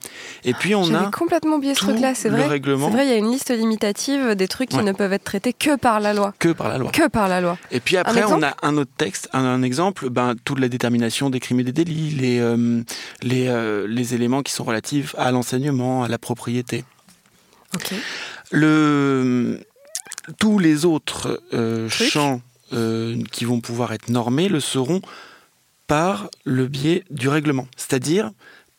Et 0.43 0.53
puis 0.53 0.75
on 0.75 0.93
a 0.93 1.09
complètement 1.11 1.55
oublié 1.55 1.73
ce 1.75 1.79
truc-là, 1.81 2.13
c'est 2.15 2.29
le 2.29 2.37
vrai. 2.37 2.47
règlement 2.47 2.87
C'est 2.87 2.93
vrai, 2.93 3.05
il 3.05 3.09
y 3.09 3.13
a 3.13 3.17
une 3.17 3.31
liste 3.31 3.49
limitative 3.51 4.35
des 4.35 4.47
trucs 4.47 4.69
qui 4.69 4.77
Ouais. 4.77 4.83
ne 4.83 4.91
peuvent 4.91 5.13
être 5.13 5.23
traités 5.23 5.53
que 5.53 5.75
par 5.75 5.99
la 5.99 6.13
loi. 6.13 6.33
que 6.39 6.49
par 6.49 6.69
la 6.69 6.77
loi. 6.77 6.91
Que 6.91 7.07
par 7.07 7.27
la 7.27 7.41
loi. 7.41 7.57
Et 7.71 7.79
puis 7.79 7.97
après, 7.97 8.23
on 8.25 8.41
a 8.43 8.55
un 8.61 8.77
autre 8.77 8.91
texte, 8.97 9.29
un, 9.33 9.43
un 9.45 9.61
exemple, 9.63 10.09
ben, 10.09 10.35
toute 10.43 10.59
la 10.59 10.67
détermination 10.67 11.29
des 11.29 11.39
crimes 11.39 11.59
et 11.59 11.63
des 11.63 11.71
délits, 11.71 12.11
les, 12.11 12.39
euh, 12.39 12.81
les, 13.21 13.47
euh, 13.47 13.87
les 13.87 14.13
éléments 14.13 14.41
qui 14.41 14.51
sont 14.53 14.63
relatifs 14.63 15.15
à 15.17 15.31
l'enseignement, 15.31 16.03
à 16.03 16.07
la 16.07 16.17
propriété. 16.17 16.83
Ok. 17.75 17.93
Le, 18.51 19.59
tous 20.39 20.59
les 20.59 20.85
autres 20.85 21.41
euh, 21.53 21.89
champs 21.89 22.41
qui 23.31 23.43
vont 23.43 23.59
pouvoir 23.59 23.91
être 23.91 24.07
normés 24.07 24.47
le 24.47 24.61
seront 24.61 25.01
par 25.87 26.29
le 26.45 26.67
biais 26.67 27.03
du 27.09 27.27
règlement, 27.27 27.67
c'est-à-dire 27.75 28.31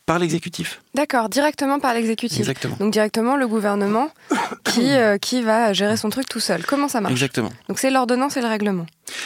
par 0.05 0.19
l'exécutif. 0.19 0.81
D'accord, 0.95 1.29
directement 1.29 1.79
par 1.79 1.93
l'exécutif. 1.93 2.39
Exactement. 2.39 2.75
Donc 2.79 2.91
directement 2.91 3.37
le 3.37 3.47
gouvernement 3.47 4.09
qui, 4.65 4.91
euh, 4.91 5.17
qui 5.17 5.41
va 5.41 5.71
gérer 5.73 5.95
son 5.97 6.09
truc 6.09 6.27
tout 6.27 6.39
seul. 6.41 6.65
Comment 6.65 6.87
ça 6.89 6.99
marche 7.01 7.13
Exactement. 7.13 7.51
Donc 7.69 7.79
c'est 7.79 7.89
l'ordonnance 7.89 8.35
et 8.35 8.41
le 8.41 8.47
règlement. 8.47 8.85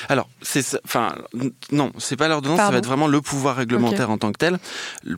Alors, 0.09 0.29
c'est 0.41 0.79
enfin 0.85 1.15
non, 1.71 1.91
c'est 1.97 2.15
pas 2.15 2.27
l'ordonnance, 2.27 2.59
ça 2.59 2.69
va 2.69 2.77
être 2.77 2.85
vraiment 2.85 3.07
le 3.07 3.21
pouvoir 3.21 3.55
réglementaire 3.55 4.09
en 4.11 4.17
tant 4.17 4.31
que 4.31 4.37
tel. 4.37 4.59
Le- 5.03 5.17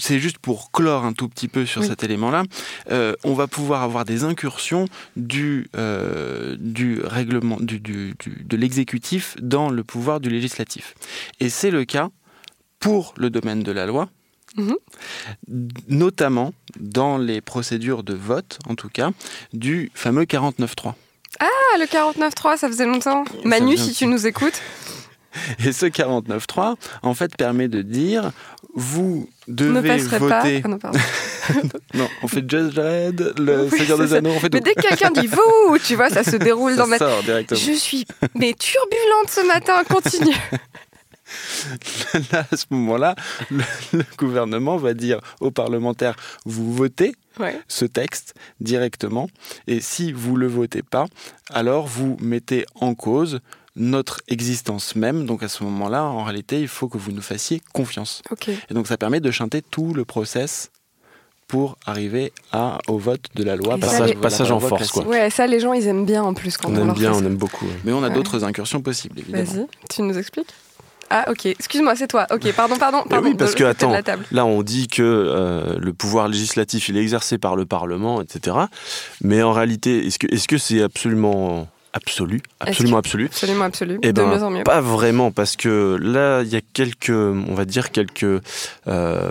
C'est 0.00 0.18
juste 0.18 0.38
pour 0.38 0.72
clore 0.72 1.04
un 1.04 1.12
tout 1.12 1.28
petit 1.28 1.46
peu 1.46 1.64
sur 1.64 1.82
Oui. 1.82 1.86
cet 1.86 2.02
élément-là. 2.02 2.42
Euh, 2.90 3.14
on 3.22 3.34
va 3.34 3.46
pouvoir 3.46 3.82
avoir 3.84 4.04
des 4.04 4.24
incursions 4.24 4.86
du, 5.16 5.68
euh, 5.76 6.56
du 6.58 7.00
règlement, 7.04 7.58
du- 7.60 7.78
de 7.80 8.56
l'exécutif 8.56 9.36
dans 9.40 9.70
le 9.70 9.84
pouvoir 9.84 10.18
du 10.18 10.28
législatif. 10.28 10.94
Et 11.38 11.50
c'est 11.50 11.70
le 11.70 11.84
cas 11.84 12.08
pour 12.80 13.14
le 13.16 13.30
domaine 13.30 13.62
de 13.62 13.70
la 13.70 13.86
loi, 13.86 14.08
Mhm. 14.56 14.76
notamment 15.88 16.52
dans 16.80 17.18
les 17.18 17.40
procédures 17.40 18.02
de 18.02 18.14
vote, 18.14 18.58
en 18.68 18.74
tout 18.74 18.88
cas, 18.88 19.10
du 19.52 19.90
fameux 19.94 20.24
49.3. 20.24 20.94
Ah, 21.40 21.46
le 21.78 21.84
49.3, 21.86 22.56
ça 22.56 22.68
faisait 22.68 22.86
longtemps. 22.86 23.24
Manu, 23.44 23.76
faisait 23.76 23.88
si 23.90 23.92
tu 23.92 24.06
nous 24.06 24.26
écoutes. 24.26 24.60
Et 25.66 25.72
ce 25.72 25.84
49.3, 25.86 26.76
en 27.02 27.14
fait, 27.14 27.36
permet 27.36 27.68
de 27.68 27.82
dire 27.82 28.32
vous 28.74 29.28
ne 29.48 29.54
devez 29.54 29.98
pas. 30.18 30.18
voter. 30.18 30.60
Ah 30.64 30.68
non, 30.68 30.78
pardon. 30.78 30.98
Non, 31.94 32.08
on 32.22 32.28
fait 32.28 32.40
Judge 32.50 32.74
Dredd, 32.74 33.34
le 33.38 33.68
Oui, 33.70 33.78
Seigneur 33.78 33.98
des. 33.98 34.14
Anneaux, 34.14 34.30
on 34.34 34.40
fait 34.40 34.52
Mais 34.52 34.60
tout. 34.60 34.64
dès 34.64 34.74
que 34.74 34.80
quelqu'un 34.80 35.10
dit 35.12 35.26
vous, 35.28 35.78
tu 35.78 35.94
vois, 35.94 36.10
ça 36.10 36.24
se 36.24 36.36
déroule 36.36 36.72
Ça 36.72 36.78
dans 36.78 36.86
ma 36.88 36.98
sort 36.98 37.22
directement. 37.22 37.60
Je 37.60 37.72
suis 37.72 38.04
mais 38.34 38.52
turbulente 38.54 39.30
ce 39.30 39.46
matin, 39.46 39.82
continue. 39.88 40.34
Là, 42.32 42.46
à 42.50 42.56
ce 42.56 42.64
moment-là, 42.70 43.14
le, 43.50 43.62
le 43.92 44.04
gouvernement 44.16 44.76
va 44.76 44.94
dire 44.94 45.20
aux 45.40 45.50
parlementaires 45.50 46.16
vous 46.44 46.72
votez 46.72 47.14
Ouais. 47.38 47.60
ce 47.68 47.84
texte 47.84 48.32
directement, 48.60 49.28
et 49.66 49.82
si 49.82 50.10
vous 50.10 50.36
le 50.36 50.46
votez 50.46 50.82
pas, 50.82 51.04
alors 51.52 51.86
vous 51.86 52.16
mettez 52.22 52.64
en 52.76 52.94
cause 52.94 53.40
notre 53.74 54.22
existence 54.28 54.96
même. 54.96 55.26
Donc 55.26 55.42
à 55.42 55.48
ce 55.48 55.62
moment-là, 55.64 56.04
en 56.04 56.24
réalité, 56.24 56.62
il 56.62 56.68
faut 56.68 56.88
que 56.88 56.96
vous 56.96 57.12
nous 57.12 57.20
fassiez 57.20 57.60
confiance. 57.74 58.22
Et 58.70 58.72
donc 58.72 58.86
ça 58.86 58.96
permet 58.96 59.20
de 59.20 59.30
chanter 59.30 59.60
tout 59.60 59.92
le 59.92 60.06
process 60.06 60.70
pour 61.46 61.76
arriver 61.84 62.32
à, 62.52 62.78
au 62.88 62.96
vote 62.96 63.26
de 63.34 63.44
la 63.44 63.54
loi. 63.56 63.74
Les- 63.76 64.14
Passage 64.14 64.50
en 64.50 64.58
force, 64.58 64.90
quoi. 64.90 65.04
Ouais, 65.06 65.28
ça 65.28 65.46
les 65.46 65.60
gens 65.60 65.74
ils 65.74 65.86
aiment 65.88 66.06
bien 66.06 66.22
en 66.22 66.32
plus 66.32 66.56
quand 66.56 66.70
on, 66.70 66.72
On 66.76 66.80
aime 66.80 66.86
leur 66.86 66.94
bien, 66.96 67.10
fait 67.10 67.16
on 67.16 67.20
ça. 67.20 67.26
aime 67.26 67.36
beaucoup. 67.36 67.66
ouais. 67.66 67.72
Mais 67.84 67.92
on 67.92 68.02
a 68.02 68.08
Ouais. 68.08 68.14
d'autres 68.14 68.44
incursions 68.44 68.80
possibles, 68.80 69.18
évidemment. 69.20 69.44
Vas-y, 69.44 69.66
tu 69.90 70.00
nous 70.00 70.16
expliques? 70.16 70.54
Ah 71.10 71.26
ok, 71.30 71.46
excuse-moi, 71.46 71.94
c'est 71.96 72.08
toi. 72.08 72.26
Ok, 72.30 72.52
pardon, 72.54 72.76
pardon, 72.78 73.02
Mais 73.04 73.10
pardon. 73.10 73.28
oui, 73.28 73.34
parce 73.34 73.52
de 73.54 73.58
que, 73.58 73.64
attends. 73.64 73.92
Là, 74.32 74.44
on 74.44 74.62
dit 74.62 74.88
que 74.88 75.02
euh, 75.02 75.76
le 75.78 75.92
pouvoir 75.92 76.28
législatif, 76.28 76.88
il 76.88 76.96
est 76.96 77.02
exercé 77.02 77.38
par 77.38 77.54
le 77.56 77.64
Parlement, 77.66 78.20
etc. 78.20 78.56
Mais 79.22 79.42
en 79.42 79.52
réalité, 79.52 80.06
est-ce 80.06 80.18
que 80.18 80.26
est-ce 80.32 80.48
que 80.48 80.58
c'est 80.58 80.82
absolument 80.82 81.68
absolue, 81.92 82.42
absolument 82.60 82.98
absolue. 82.98 83.24
Absolument. 83.26 83.70
Eh 84.02 84.12
de 84.12 84.20
ben, 84.20 84.28
mieux 84.28 84.42
en 84.42 84.50
mieux. 84.50 84.64
Pas 84.64 84.82
vraiment, 84.82 85.30
parce 85.30 85.56
que 85.56 85.96
là, 86.00 86.42
il 86.42 86.48
y 86.48 86.56
a 86.56 86.60
quelques, 86.74 87.08
on 87.10 87.54
va 87.54 87.64
dire 87.64 87.90
quelques, 87.90 88.42
euh, 88.86 89.30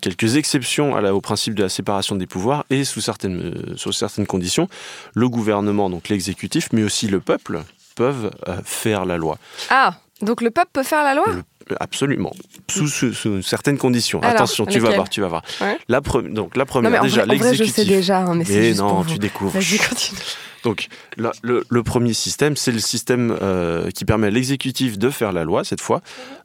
quelques 0.00 0.34
exceptions 0.36 0.96
à 0.96 1.00
la- 1.00 1.14
au 1.14 1.20
principe 1.20 1.54
de 1.54 1.62
la 1.62 1.68
séparation 1.68 2.16
des 2.16 2.26
pouvoirs 2.26 2.64
et 2.70 2.82
sous 2.84 3.00
certaines, 3.00 3.52
sous 3.76 3.92
certaines 3.92 4.26
conditions, 4.26 4.68
le 5.14 5.28
gouvernement, 5.28 5.88
donc 5.88 6.08
l'exécutif, 6.08 6.68
mais 6.72 6.82
aussi 6.82 7.06
le 7.06 7.20
peuple 7.20 7.62
peuvent 7.94 8.30
euh, 8.48 8.56
faire 8.64 9.04
la 9.04 9.16
loi. 9.16 9.38
Ah, 9.70 9.94
donc 10.22 10.40
le 10.42 10.50
peuple 10.50 10.70
peut 10.72 10.82
faire 10.82 11.04
la 11.04 11.14
loi 11.14 11.26
Le- 11.28 11.42
Absolument, 11.80 12.32
sous, 12.70 12.86
sous- 12.86 13.12
sous 13.12 13.42
certaines 13.42 13.76
conditions. 13.76 14.20
Alors, 14.20 14.34
Attention, 14.36 14.66
tu 14.66 14.78
vas 14.78 14.90
voir, 14.90 15.08
tu 15.08 15.20
vas 15.20 15.26
voir. 15.26 15.42
Ouais. 15.60 15.76
La 15.88 16.00
pre- 16.00 16.32
donc 16.32 16.56
la 16.56 16.62
Non 16.62 16.66
première, 16.66 16.90
mais 17.02 17.08
déjà 17.08 17.24
vrai, 17.24 17.36
je 17.38 17.42
l'exécutif. 17.42 17.74
sais 17.74 17.84
déjà, 17.84 18.18
hein, 18.18 18.34
mais 18.36 18.44
c'est 18.44 18.52
Mais 18.54 18.68
juste 18.68 18.80
non, 18.80 18.90
pour 18.94 19.06
tu 19.06 19.12
vous. 19.14 19.18
découvres. 19.18 19.52
Vas-y, 19.58 19.78
continue. 19.78 20.20
Donc, 20.62 20.86
le, 21.42 21.64
le 21.68 21.82
premier 21.82 22.12
système, 22.12 22.56
c'est 22.56 22.70
le 22.72 22.78
système 22.78 23.36
euh, 23.42 23.90
qui 23.90 24.04
permet 24.04 24.28
à 24.28 24.30
l'exécutif 24.30 24.96
de 24.96 25.10
faire 25.10 25.32
la 25.32 25.42
loi, 25.44 25.64
cette 25.64 25.80
fois. 25.80 26.02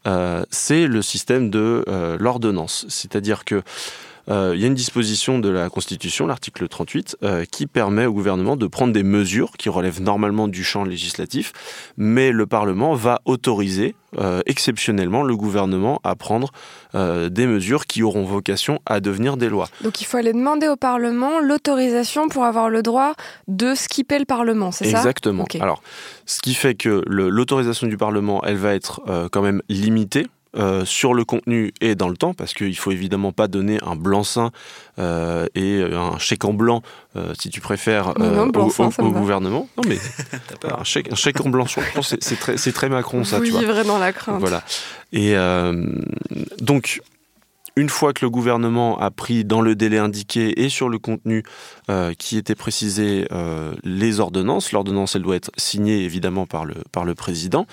Euh, 0.08 0.44
c'est 0.50 0.88
le 0.88 1.02
système 1.04 1.50
de 1.52 1.86
euh, 1.88 2.18
l'ordonnance. 2.20 2.86
C'est-à-dire 2.90 3.46
que 3.46 3.62
il 4.28 4.60
y 4.60 4.64
a 4.64 4.68
une 4.68 4.76
disposition 4.76 5.40
de 5.40 5.50
la 5.50 5.70
Constitution, 5.70 6.28
l'article 6.28 6.68
38, 6.68 7.18
euh, 7.24 7.46
qui 7.46 7.68
permet 7.68 8.06
au 8.06 8.14
gouvernement 8.14 8.56
de 8.56 8.68
prendre 8.68 8.94
des 8.94 9.04
mesures 9.04 9.54
qui 9.58 9.70
relèvent 9.70 10.02
normalement 10.02 10.48
du 10.48 10.64
champ 10.64 10.84
législatif, 10.84 11.54
mais 11.98 12.32
le 12.32 12.46
Parlement 12.46 12.94
va 12.94 13.22
autoriser 13.26 13.96
euh, 14.18 14.42
exceptionnellement 14.46 15.24
le 15.24 15.38
gouvernement 15.38 16.02
à 16.04 16.16
prendre 16.16 16.52
euh, 16.96 17.30
des 17.30 17.48
mesures 17.48 17.86
qui 17.86 18.04
auront 18.04 18.26
vocation 18.26 18.80
à 18.86 19.00
devenir 19.00 19.38
des 19.38 19.48
lois. 19.48 19.70
Donc 19.86 20.02
il 20.02 20.04
faut 20.04 20.18
aller 20.18 20.34
demander 20.34 20.68
au 20.68 20.76
Parlement 20.76 21.40
l'autorisation 21.40 22.28
pour 22.28 22.44
avoir 22.44 22.70
le 22.70 22.84
droit 22.84 23.14
de 23.48 23.74
skipper 23.74 24.20
le 24.20 24.26
Parlement, 24.26 24.72
c'est 24.72 24.90
ça? 24.90 24.98
Exactement. 24.98 25.46
Alors, 25.62 25.82
ce 26.26 26.42
qui 26.42 26.56
fait 26.56 26.76
que 26.76 27.04
l'autorisation 27.08 27.88
du 27.88 27.96
Parlement, 27.96 28.44
elle 28.44 28.58
va 28.58 28.74
être 28.74 29.02
euh, 29.08 29.30
quand 29.32 29.42
même 29.42 29.62
limitée. 29.70 30.28
Euh, 30.56 30.86
sur 30.86 31.14
le 31.14 31.24
contenu 31.24 31.74
et 31.82 31.96
dans 31.96 32.10
le 32.10 32.18
temps, 32.18 32.34
parce 32.34 32.54
qu'il 32.54 32.76
faut 32.78 32.92
évidemment 32.92 33.32
pas 33.32 33.48
donner 33.48 33.80
un 33.84 33.96
blanc-seing 33.96 34.52
euh, 35.00 35.48
et 35.56 35.82
un 35.82 36.18
chèque 36.18 36.46
en 36.46 36.54
blanc, 36.54 36.82
euh, 37.16 37.34
si 37.40 37.50
tu 37.50 37.62
préfères, 37.62 38.14
Non, 38.20 38.48
non, 38.48 38.70
au, 39.00 39.12
gouvernement. 39.12 39.70
Non 39.78 39.84
mais 39.88 39.98
un 40.78 40.84
chèque, 40.84 41.12
un 41.12 41.16
chèque 41.16 41.40
en 41.42 41.50
blanc, 41.50 41.66
je 41.66 41.80
pense, 41.94 42.16
c'est 42.20 42.40
très, 42.40 42.58
c'est 42.58 42.72
très 42.74 42.90
Macron 42.90 43.24
ça, 43.24 43.40
Vous 43.40 43.46
tu 43.46 43.52
vois. 43.52 43.62
vivrez 43.62 43.84
dans 43.84 43.98
la 43.98 44.12
crainte. 44.14 44.40
Voilà. 44.40 44.64
Et 45.14 45.36
euh, 45.36 45.86
donc, 46.60 47.02
une 47.76 47.90
fois 47.90 48.14
que 48.14 48.26
le 48.26 48.30
gouvernement 48.30 49.00
a 49.00 49.12
pris 49.12 49.46
dans 49.46 49.62
le 49.62 49.76
délai 49.76 49.98
indiqué 49.98 50.62
et 50.62 50.70
sur 50.70 50.90
le 50.90 51.00
contenu 51.00 51.44
euh, 51.90 52.14
qui 52.18 52.38
était 52.38 52.56
précisé 52.56 53.28
euh, 53.32 53.74
les 53.84 54.20
ordonnances, 54.20 54.72
l'ordonnance 54.72 55.16
elle 55.16 55.22
doit 55.22 55.36
être 55.36 55.52
signée 55.58 56.04
évidemment 56.04 56.46
par 56.46 56.66
le, 56.66 56.76
par 56.92 57.06
le 57.06 57.16
président. 57.16 57.66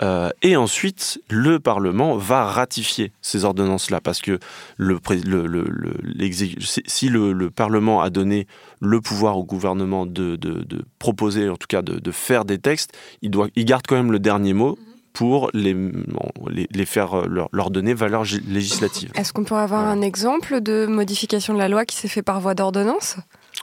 Euh, 0.00 0.30
et 0.42 0.56
ensuite, 0.56 1.20
le 1.28 1.58
Parlement 1.58 2.16
va 2.16 2.44
ratifier 2.44 3.10
ces 3.20 3.44
ordonnances-là, 3.44 4.00
parce 4.00 4.20
que 4.20 4.38
le, 4.76 5.00
le- 5.26 5.46
le- 5.46 6.30
si- 6.32 7.08
le, 7.08 7.32
le 7.32 7.50
Parlement 7.50 8.00
a 8.00 8.10
donné 8.10 8.46
le 8.80 9.00
pouvoir 9.00 9.36
au 9.38 9.44
gouvernement 9.44 10.06
de, 10.06 10.36
de- 10.36 10.62
de 10.64 10.84
proposer, 11.00 11.48
en 11.48 11.56
tout 11.56 11.66
cas 11.68 11.82
de, 11.82 11.98
de 11.98 12.10
faire 12.12 12.44
des 12.44 12.58
textes, 12.58 12.96
il, 13.22 13.30
doit, 13.30 13.48
il 13.56 13.64
garde 13.64 13.86
quand 13.88 13.96
même 13.96 14.12
le 14.12 14.20
dernier 14.20 14.52
mot 14.52 14.78
pour 15.14 15.50
les, 15.52 15.74
bon, 15.74 16.28
les, 16.48 16.68
les 16.70 16.84
faire 16.86 17.14
euh, 17.14 17.26
leur, 17.28 17.48
leur 17.52 17.70
donner 17.72 17.92
valeur 17.92 18.22
législative. 18.46 19.10
Est-ce 19.16 19.32
qu'on 19.32 19.42
pourrait 19.42 19.62
avoir 19.62 19.82
Voilà. 19.82 19.98
un 19.98 20.02
exemple 20.02 20.60
de 20.60 20.86
modification 20.86 21.54
de 21.54 21.58
la 21.58 21.68
loi 21.68 21.84
qui 21.84 21.96
s'est 21.96 22.06
fait 22.08 22.22
par 22.22 22.40
voie 22.40 22.54
d'ordonnance? 22.54 23.16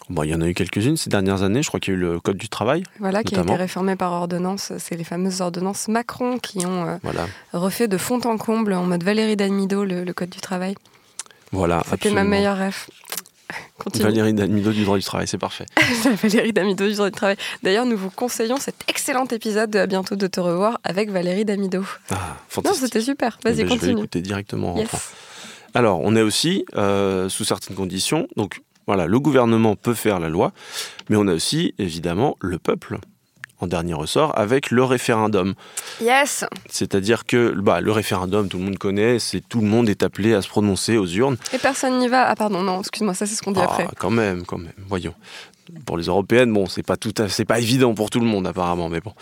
Bon, 0.09 0.23
il 0.23 0.29
y 0.29 0.35
en 0.35 0.41
a 0.41 0.47
eu 0.47 0.53
quelques-unes 0.53 0.97
ces 0.97 1.09
dernières 1.09 1.41
années, 1.43 1.63
je 1.63 1.67
crois 1.67 1.79
qu'il 1.79 1.93
y 1.93 1.95
a 1.95 1.99
eu 1.99 2.01
le 2.01 2.19
Code 2.19 2.37
du 2.37 2.47
travail, 2.49 2.83
Voilà, 2.99 3.23
qui 3.23 3.35
a 3.35 3.41
été 3.41 3.55
réformé 3.55 3.95
par 3.95 4.11
ordonnance. 4.11 4.71
C'est 4.77 4.95
les 4.95 5.03
fameuses 5.03 5.41
ordonnances 5.41 5.87
Macron 5.87 6.37
qui 6.37 6.65
ont 6.65 6.87
euh, 6.87 6.97
voilà. 7.01 7.25
refait 7.53 7.87
de 7.87 7.97
fond 7.97 8.19
en 8.25 8.37
comble 8.37 8.73
en 8.73 8.83
mode 8.83 9.03
Valérie 9.03 9.35
Dalmido 9.35 9.83
le, 9.83 10.03
le 10.03 10.13
code 10.13 10.29
du 10.29 10.39
travail. 10.41 10.75
voilà 11.51 11.83
C'était 11.89 12.11
ma 12.11 12.23
meilleure 12.23 12.57
ref. 12.57 12.89
Continue. 13.77 14.05
Valérie 14.05 14.33
Dalmido 14.33 14.71
du 14.71 14.83
droit 14.85 14.97
du 14.97 15.03
travail, 15.03 15.27
c'est 15.27 15.37
parfait. 15.37 15.65
Valérie 16.23 16.53
Damido 16.53 16.87
du 16.87 16.93
droit 16.93 17.09
du 17.09 17.15
travail. 17.15 17.35
D'ailleurs, 17.63 17.85
nous 17.85 17.97
vous 17.97 18.09
conseillons 18.09 18.57
cet 18.57 18.75
excellent 18.87 19.25
épisode 19.25 19.69
de 19.69 19.79
À 19.79 19.85
bientôt 19.87 20.15
de 20.15 20.27
te 20.27 20.39
revoir 20.39 20.79
avec 20.83 21.09
Valérie 21.11 21.45
Damido. 21.45 21.83
Ah, 22.09 22.15
Non, 22.15 22.19
fantastique. 22.49 22.85
c'était 22.85 23.01
super. 23.01 23.37
Eh 23.45 23.49
Vas-y, 23.49 23.57
ben, 23.57 23.61
Je 23.61 23.63
vais 23.65 23.69
continue. 23.79 23.95
l'écouter 23.95 24.21
directement. 24.21 24.77
Yes. 24.77 24.89
Alors, 25.73 25.99
on 26.03 26.15
est 26.15 26.21
aussi, 26.21 26.65
euh, 26.75 27.27
sous 27.29 27.43
certaines 27.43 27.75
conditions, 27.75 28.27
donc 28.37 28.61
voilà, 28.87 29.07
le 29.07 29.19
gouvernement 29.19 29.75
peut 29.75 29.93
faire 29.93 30.19
la 30.19 30.29
loi, 30.29 30.51
mais 31.09 31.15
on 31.15 31.27
a 31.27 31.33
aussi, 31.33 31.73
évidemment, 31.79 32.35
le 32.39 32.59
peuple, 32.59 32.99
en 33.59 33.67
dernier 33.67 33.93
ressort, 33.93 34.37
avec 34.37 34.69
le 34.69 34.83
référendum. 34.83 35.53
Yes. 36.01 36.45
C'est-à-dire 36.69 37.25
que 37.25 37.51
bah, 37.55 37.81
le 37.81 37.91
référendum, 37.91 38.49
tout 38.49 38.57
le 38.57 38.65
monde 38.65 38.77
connaît, 38.77 39.17
c'est 39.19 39.41
tout 39.41 39.61
le 39.61 39.67
monde 39.67 39.89
est 39.89 40.03
appelé 40.03 40.33
à 40.33 40.41
se 40.41 40.47
prononcer 40.49 40.97
aux 40.97 41.07
urnes. 41.07 41.37
Et 41.53 41.57
personne 41.57 41.97
n'y 41.99 42.07
va. 42.07 42.27
Ah, 42.27 42.35
pardon, 42.35 42.61
non, 42.61 42.81
excuse-moi, 42.81 43.13
ça, 43.13 43.25
c'est 43.25 43.35
ce 43.35 43.41
qu'on 43.41 43.51
dit 43.51 43.59
Ah, 43.61 43.65
après. 43.71 43.87
quand 43.97 44.09
même, 44.11 44.45
quand 44.45 44.57
même, 44.57 44.73
voyons. 44.87 45.13
Pour 45.85 45.97
les 45.97 46.05
européennes, 46.05 46.53
bon, 46.53 46.67
c'est 46.67 46.83
pas 46.83 46.97
tout, 46.97 47.13
à- 47.17 47.27
c'est 47.29 47.45
pas 47.45 47.59
évident 47.59 47.93
pour 47.93 48.09
tout 48.09 48.19
le 48.19 48.25
monde 48.27 48.45
apparemment, 48.47 48.87
mais 48.89 49.01
bon. 49.01 49.13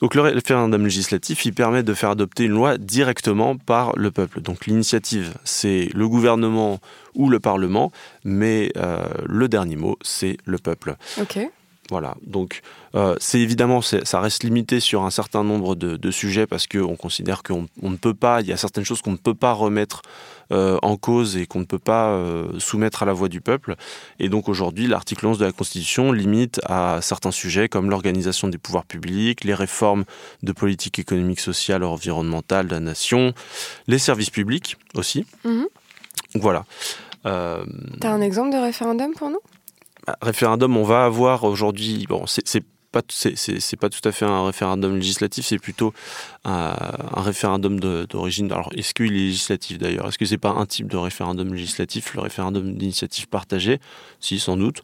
Donc 0.00 0.14
le 0.14 0.22
référendum 0.22 0.82
législatif, 0.84 1.44
il 1.44 1.52
permet 1.52 1.82
de 1.82 1.92
faire 1.94 2.10
adopter 2.10 2.44
une 2.44 2.52
loi 2.52 2.78
directement 2.78 3.56
par 3.56 3.92
le 3.96 4.10
peuple. 4.10 4.40
Donc 4.40 4.66
l'initiative, 4.66 5.34
c'est 5.44 5.88
le 5.94 6.08
gouvernement 6.08 6.80
ou 7.14 7.28
le 7.28 7.38
parlement, 7.40 7.92
mais 8.24 8.72
euh, 8.76 9.04
le 9.26 9.48
dernier 9.48 9.76
mot, 9.76 9.98
c'est 10.02 10.38
le 10.44 10.58
peuple. 10.58 10.96
Ok. 11.20 11.38
Voilà. 11.90 12.14
Donc 12.24 12.60
euh, 12.94 13.16
c'est 13.18 13.40
évidemment, 13.40 13.82
ça 13.82 14.20
reste 14.20 14.44
limité 14.44 14.78
sur 14.78 15.02
un 15.02 15.10
certain 15.10 15.42
nombre 15.42 15.74
de, 15.74 15.96
de 15.96 16.10
sujets 16.12 16.46
parce 16.46 16.66
qu'on 16.68 16.94
considère 16.96 17.42
qu'on 17.42 17.66
on 17.82 17.90
ne 17.90 17.96
peut 17.96 18.14
pas, 18.14 18.40
il 18.42 18.46
y 18.46 18.52
a 18.52 18.56
certaines 18.56 18.84
choses 18.84 19.02
qu'on 19.02 19.10
ne 19.12 19.16
peut 19.16 19.34
pas 19.34 19.52
remettre 19.52 20.02
euh, 20.52 20.78
en 20.82 20.96
cause 20.96 21.36
et 21.36 21.46
qu'on 21.46 21.60
ne 21.60 21.64
peut 21.64 21.78
pas 21.78 22.10
euh, 22.10 22.58
soumettre 22.58 23.02
à 23.02 23.06
la 23.06 23.12
voix 23.12 23.28
du 23.28 23.40
peuple. 23.40 23.76
Et 24.18 24.28
donc 24.28 24.48
aujourd'hui, 24.48 24.86
l'article 24.86 25.26
11 25.26 25.38
de 25.38 25.44
la 25.44 25.52
Constitution 25.52 26.12
limite 26.12 26.60
à 26.64 26.98
certains 27.02 27.30
sujets 27.30 27.68
comme 27.68 27.90
l'organisation 27.90 28.48
des 28.48 28.58
pouvoirs 28.58 28.84
publics, 28.84 29.44
les 29.44 29.54
réformes 29.54 30.04
de 30.42 30.52
politique 30.52 30.98
économique, 30.98 31.40
sociale, 31.40 31.84
environnementale 31.84 32.66
de 32.66 32.72
la 32.74 32.80
nation, 32.80 33.32
les 33.86 33.98
services 33.98 34.30
publics 34.30 34.76
aussi. 34.94 35.26
Mhm. 35.44 35.66
Voilà. 36.34 36.64
Euh, 37.26 37.64
T'as 38.00 38.10
un 38.12 38.20
exemple 38.20 38.52
de 38.52 38.56
référendum 38.58 39.12
pour 39.14 39.30
nous? 39.30 39.40
bah, 40.06 40.16
référendum, 40.22 40.76
on 40.76 40.84
va 40.84 41.04
avoir 41.04 41.44
aujourd'hui. 41.44 42.06
Bon, 42.08 42.24
c'est 42.26 42.64
pas 42.92 43.02
c'est- 43.08 43.76
pas 43.76 43.88
tout 43.88 44.06
à 44.08 44.12
fait 44.12 44.24
un 44.24 44.44
référendum 44.46 44.96
législatif, 44.96 45.46
c'est 45.46 45.58
plutôt 45.58 45.92
un, 46.44 46.74
un 47.16 47.22
référendum 47.22 47.78
d'origine. 47.80 48.50
Alors, 48.52 48.70
est-ce 48.76 48.94
qu'il 48.94 49.06
est 49.06 49.26
législatif 49.30 49.78
d'ailleurs? 49.78 50.08
Est-ce 50.08 50.18
que 50.18 50.24
c'est 50.24 50.38
pas 50.38 50.50
un 50.50 50.66
type 50.66 50.88
de 50.88 50.96
référendum 50.96 51.52
législatif, 51.54 52.14
le 52.14 52.20
référendum 52.22 52.74
d'initiative 52.74 53.28
partagée? 53.28 53.80
Si, 54.20 54.38
sans 54.38 54.56
doute. 54.56 54.82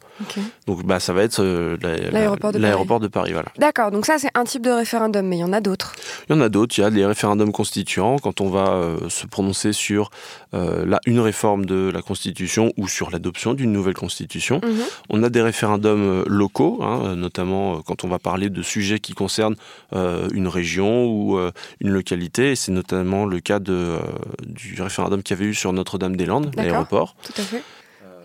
Donc, 0.65 0.83
bah, 0.85 0.99
ça 0.99 1.13
va 1.13 1.23
être 1.23 1.41
euh, 1.43 1.77
la- 1.81 1.97
la- 1.97 2.11
L'aéroport 2.57 2.99
de 2.99 3.07
Paris. 3.07 3.33
Voilà. 3.33 3.49
D'accord, 3.57 3.91
donc 3.91 4.05
ça, 4.05 4.17
c'est 4.17 4.31
un 4.35 4.45
type 4.45 4.63
de 4.63 4.71
référendum, 4.71 5.25
mais 5.27 5.37
il 5.37 5.41
y 5.41 5.43
en 5.43 5.53
a 5.53 5.61
d'autres. 5.61 5.93
Il 6.29 6.35
y 6.35 6.37
en 6.37 6.41
a 6.41 6.49
d'autres. 6.49 6.77
Il 6.77 6.81
y 6.81 6.83
a 6.83 6.89
les 6.89 7.05
référendums 7.05 7.51
constituants 7.51 8.17
quand 8.17 8.41
on 8.41 8.49
va 8.49 8.69
euh, 8.69 9.09
se 9.09 9.27
prononcer 9.27 9.73
sur 9.73 10.09
euh, 10.53 10.85
la, 10.85 10.99
une 11.05 11.19
réforme 11.19 11.65
de 11.65 11.91
la 11.93 12.01
Constitution 12.01 12.71
ou 12.77 12.87
sur 12.87 13.11
l'adoption 13.11 13.53
d'une 13.53 13.71
nouvelle 13.71 13.93
Constitution. 13.93 14.59
Mhm. 14.63 14.81
On 15.09 15.23
a 15.23 15.29
des 15.29 15.41
référendums 15.41 16.01
euh, 16.01 16.23
locaux, 16.27 16.79
hein, 16.81 17.01
euh, 17.05 17.15
notamment 17.15 17.77
euh, 17.77 17.81
quand 17.97 18.07
on 18.07 18.09
va 18.09 18.19
parler 18.19 18.49
de 18.49 18.61
sujets 18.61 18.99
qui 18.99 19.13
concernent 19.13 19.55
euh, 19.93 20.27
une 20.33 20.47
région 20.47 21.05
ou 21.05 21.37
euh, 21.37 21.51
une 21.79 21.89
localité. 21.89 22.51
Et 22.51 22.55
c'est 22.55 22.71
notamment 22.71 23.25
le 23.25 23.39
cas 23.39 23.59
de, 23.59 23.73
euh, 23.73 23.99
du 24.45 24.81
référendum 24.81 25.23
qu'il 25.23 25.37
y 25.37 25.39
avait 25.39 25.49
eu 25.49 25.53
sur 25.53 25.73
Notre-Dame-des-Landes, 25.73 26.53
l'aéroport. 26.55 27.15
Tout 27.23 27.33
à 27.37 27.43
fait. 27.43 27.63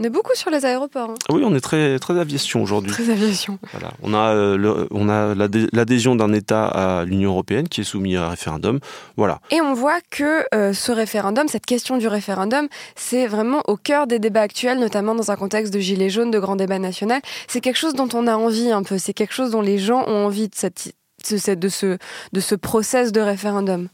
On 0.02 0.04
est 0.04 0.10
beaucoup 0.10 0.34
sur 0.34 0.50
les 0.50 0.66
aéroports. 0.66 1.10
hein. 1.10 1.14
Oui, 1.30 1.42
on 1.46 1.54
est 1.54 1.60
très, 1.60 1.96
très 2.00 2.18
aviation 2.18 2.60
aujourd'hui. 2.60 2.90
Très 2.90 3.08
aviation. 3.08 3.60
Voilà. 3.70 3.92
On 4.02 4.14
a, 4.14 4.34
euh, 4.34 4.56
le- 4.56 4.88
on 4.90 5.08
a 5.08 5.32
l'adhé- 5.36 5.68
l'adhésion 5.72 6.16
d'un 6.16 6.32
État 6.32 6.66
à 6.66 7.04
l'Union 7.04 7.30
européenne 7.30 7.68
qui 7.68 7.82
est 7.82 7.84
soumis 7.84 8.16
à 8.16 8.24
un 8.24 8.28
référendum. 8.30 8.80
Voilà. 9.16 9.38
Et 9.52 9.60
on 9.60 9.74
voit 9.74 10.00
que 10.10 10.44
euh, 10.56 10.72
ce 10.72 10.90
référendum, 10.90 11.46
cette 11.46 11.66
question 11.66 11.98
du 11.98 12.08
référendum, 12.08 12.66
c'est 12.96 13.28
vraiment 13.28 13.62
au 13.68 13.76
cœur 13.76 14.08
des 14.08 14.18
débats 14.18 14.40
actuels, 14.40 14.80
notamment 14.80 15.14
dans 15.14 15.30
un 15.30 15.36
contexte 15.36 15.72
de 15.72 15.78
gilets 15.78 16.10
jaunes, 16.10 16.32
de 16.32 16.40
grand 16.40 16.56
débat 16.56 16.80
national. 16.80 17.20
C'est 17.46 17.60
quelque 17.60 17.78
chose 17.78 17.94
dont 17.94 18.08
on 18.12 18.26
a 18.26 18.34
envie 18.34 18.72
un 18.72 18.82
peu. 18.82 18.98
C'est 18.98 19.12
quelque 19.14 19.34
chose 19.34 19.52
dont 19.52 19.62
les 19.62 19.78
gens 19.78 20.02
ont 20.08 20.26
envie 20.26 20.48
de, 20.48 20.54
cette, 20.56 20.92
de, 21.30 21.36
cette- 21.36 21.60
de 21.60 21.68
ce, 21.68 21.96
de 22.32 22.40
ce 22.40 22.56
process 22.56 23.12
de 23.12 23.20
référendum. 23.20 23.86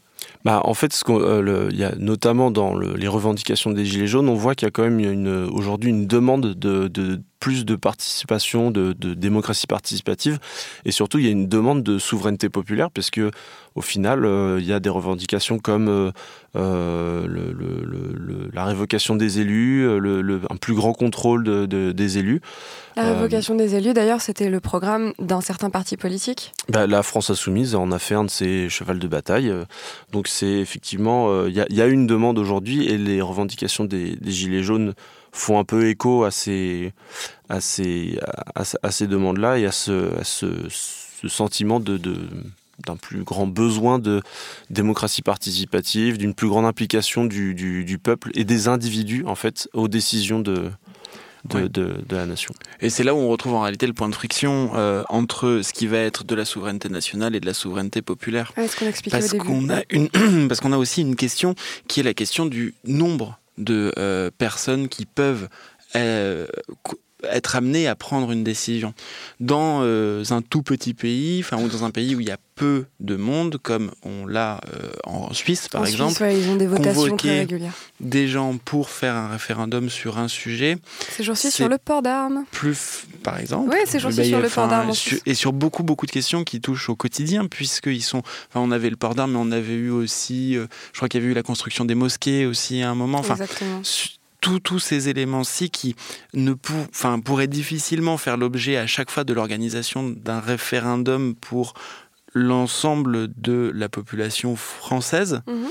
Bah, 0.45 0.61
en 0.63 0.73
fait, 0.73 0.93
euh, 1.09 1.69
notamment 1.99 2.51
dans 2.51 2.73
le- 2.75 2.95
les 2.95 3.07
revendications 3.07 3.71
des 3.71 3.85
Gilets 3.85 4.07
jaunes, 4.07 4.29
on 4.29 4.35
voit 4.35 4.55
qu'il 4.55 4.65
y 4.65 4.69
a 4.69 4.71
quand 4.71 4.83
même 4.89 5.49
aujourd'hui 5.51 5.89
une 5.89 6.07
demande 6.07 6.53
de, 6.55 6.87
de 6.87 7.21
plus 7.39 7.65
de 7.65 7.75
participation, 7.75 8.71
de, 8.71 8.93
démocratie 8.93 9.67
participative, 9.67 10.39
et 10.85 10.91
surtout 10.91 11.19
il 11.19 11.25
y 11.25 11.27
a 11.27 11.31
une 11.31 11.47
demande 11.47 11.83
de 11.83 11.99
souveraineté 11.99 12.49
populaire, 12.49 12.91
parce 12.91 13.09
que 13.09 13.31
au 13.75 13.81
final, 13.81 14.27
il 14.59 14.65
y 14.65 14.73
a 14.73 14.79
des 14.79 14.89
revendications 14.89 15.59
comme 15.59 16.11
la 16.53 16.65
révocation 18.65 19.15
des 19.15 19.39
élus, 19.39 19.87
un 19.87 20.55
plus 20.57 20.73
grand 20.73 20.93
contrôle 20.93 21.67
des 21.67 22.17
élus. 22.17 22.41
La 22.95 23.13
révocation 23.13 23.55
des 23.55 23.75
élus, 23.75 23.93
d'ailleurs, 23.93 24.19
c'était 24.19 24.49
le 24.49 24.59
programme 24.59 25.13
d'un 25.19 25.39
certain 25.39 25.69
parti 25.69 25.95
politique? 25.95 26.51
Bah, 26.67 26.87
La 26.87 27.03
France 27.03 27.29
Insoumise 27.29 27.75
en 27.75 27.91
a 27.91 27.99
fait 27.99 28.15
un 28.15 28.25
de 28.25 28.29
ses 28.29 28.69
chevals 28.69 28.99
de 28.99 29.07
bataille. 29.07 29.53
Donc 30.11 30.27
c'est 30.27 30.59
effectivement, 30.59 31.45
il 31.45 31.53
y, 31.53 31.81
a 31.81 31.87
une 31.87 32.07
demande 32.07 32.37
aujourd'hui 32.37 32.87
et 32.87 32.97
les 32.97 33.21
revendications 33.21 33.85
des, 33.85 34.17
Gilets 34.25 34.63
jaunes 34.63 34.93
font 35.31 35.59
un 35.59 35.63
peu 35.63 35.87
écho 35.87 36.23
à 36.23 36.31
ces, 36.31 36.93
à 37.49 37.61
ces, 37.61 38.19
à, 38.55 38.91
ces 38.91 39.07
demandes-là 39.07 39.59
et 39.59 39.65
à 39.65 39.71
ce, 39.71 40.11
ce, 40.23 40.67
sentiment 41.27 41.79
de, 41.79 41.97
d'un 42.85 42.95
plus 42.95 43.23
grand 43.23 43.47
besoin 43.47 43.99
de 43.99 44.21
démocratie 44.69 45.21
participative, 45.21 46.17
d'une 46.17 46.33
plus 46.33 46.47
grande 46.47 46.65
implication 46.65 47.25
du, 47.25 47.53
du, 47.53 47.97
peuple 47.97 48.31
et 48.35 48.43
des 48.43 48.67
individus 48.67 49.25
en 49.25 49.35
fait 49.35 49.69
aux 49.73 49.87
décisions 49.87 50.39
de, 50.39 50.71
de, 51.45 51.67
de, 51.67 52.15
la 52.15 52.25
nation. 52.25 52.53
Et 52.81 52.89
c'est 52.89 53.03
là 53.03 53.13
où 53.13 53.17
on 53.17 53.29
retrouve 53.29 53.53
en 53.53 53.61
réalité 53.61 53.87
le 53.87 53.93
point 53.93 54.09
de 54.09 54.15
friction 54.15 54.71
euh, 54.75 55.03
entre 55.09 55.61
ce 55.63 55.73
qui 55.73 55.87
va 55.87 55.97
être 55.97 56.23
de 56.23 56.35
la 56.35 56.45
souveraineté 56.45 56.89
nationale 56.89 57.35
et 57.35 57.39
de 57.39 57.45
la 57.45 57.53
souveraineté 57.53 58.01
populaire. 58.01 58.53
Ce 58.55 58.77
qu'on 58.77 59.09
parce 59.09 59.33
qu'on 59.33 59.69
a 59.69 59.81
une 59.89 60.09
parce 60.47 60.61
qu'on 60.61 60.71
a 60.71 60.77
aussi 60.77 61.01
une 61.01 61.15
question 61.15 61.55
qui 61.87 61.99
est 61.99 62.03
la 62.03 62.13
question 62.13 62.45
du 62.45 62.75
nombre 62.85 63.38
de 63.59 63.93
euh, 63.99 64.31
personnes 64.35 64.87
qui 64.89 65.05
peuvent 65.05 65.47
euh, 65.95 66.47
être 67.23 67.55
amenées 67.55 67.87
à 67.87 67.95
prendre 67.95 68.31
une 68.31 68.43
décision. 68.43 68.93
Dans 69.39 69.81
euh, 69.83 70.23
un 70.29 70.41
tout 70.41 70.63
petit 70.63 70.93
pays, 70.93 71.41
enfin, 71.43 71.61
ou 71.61 71.67
dans 71.67 71.83
un 71.83 71.91
pays 71.91 72.15
où 72.15 72.19
il 72.19 72.27
y 72.27 72.31
a 72.31 72.37
peu 72.55 72.85
de 72.99 73.15
monde, 73.15 73.57
comme 73.61 73.91
on 74.03 74.25
l'a 74.25 74.59
en 75.05 75.33
Suisse 75.33 75.69
par 75.69 75.85
exemple, 75.85 76.15
Suisse, 76.15 76.45
ils 76.45 76.49
ont 76.49 76.57
des 76.57 76.67
votations 76.67 77.15
très 77.15 77.39
régulières. 77.39 77.71
des 78.01 78.27
gens 78.27 78.57
pour 78.57 78.89
faire 78.89 79.15
un 79.15 79.29
référendum 79.29 79.89
sur 79.89 80.17
un 80.17 80.27
sujet. 80.27 80.77
C'est 81.09 81.23
jour-ci 81.23 81.51
sur 81.51 81.69
le 81.69 81.77
port 81.77 82.01
d'armes. 82.01 82.43
Plus, 82.51 83.05
par 83.23 83.39
exemple. 83.39 83.69
Oui, 83.71 83.77
c'est 83.85 83.99
jour-ci 83.99 84.25
sur 84.25 84.41
le 84.41 84.49
port 84.49 84.67
d'armes. 84.67 84.91
Et 85.25 85.35
sur 85.35 85.53
beaucoup, 85.53 85.83
beaucoup 85.83 86.05
de 86.05 86.11
questions 86.11 86.43
qui 86.43 86.59
touchent 86.59 86.89
au 86.89 86.95
quotidien, 86.95 87.45
puisqu'ils 87.45 88.03
sont. 88.03 88.23
Enfin, 88.49 88.59
on 88.59 88.71
avait 88.71 88.89
le 88.89 88.97
port 88.97 89.15
d'armes, 89.15 89.31
mais 89.31 89.39
on 89.41 89.51
avait 89.51 89.73
eu 89.73 89.89
aussi. 89.89 90.55
je 90.55 90.67
crois 90.97 91.07
qu'il 91.07 91.21
y 91.21 91.23
avait 91.23 91.31
eu 91.31 91.35
la 91.35 91.43
construction 91.43 91.85
des 91.85 91.95
mosquées 91.95 92.45
aussi 92.45 92.81
à 92.81 92.89
un 92.89 92.95
moment. 92.95 93.19
Enfin, 93.19 93.35
Exactement 93.35 93.81
tous 94.41 94.79
ces 94.79 95.09
éléments-ci 95.09 95.69
qui 95.69 95.95
ne 96.33 96.53
enfin, 96.91 97.19
pourraient 97.19 97.47
difficilement 97.47 98.17
faire 98.17 98.37
l'objet 98.37 98.77
à 98.77 98.87
chaque 98.87 99.11
fois 99.11 99.23
de 99.23 99.33
l'organisation 99.33 100.09
d'un 100.09 100.39
référendum 100.39 101.35
pour 101.35 101.73
l'ensemble 102.33 103.29
de 103.41 103.71
la 103.73 103.89
population 103.89 104.55
française 104.55 105.41
mhm. 105.47 105.67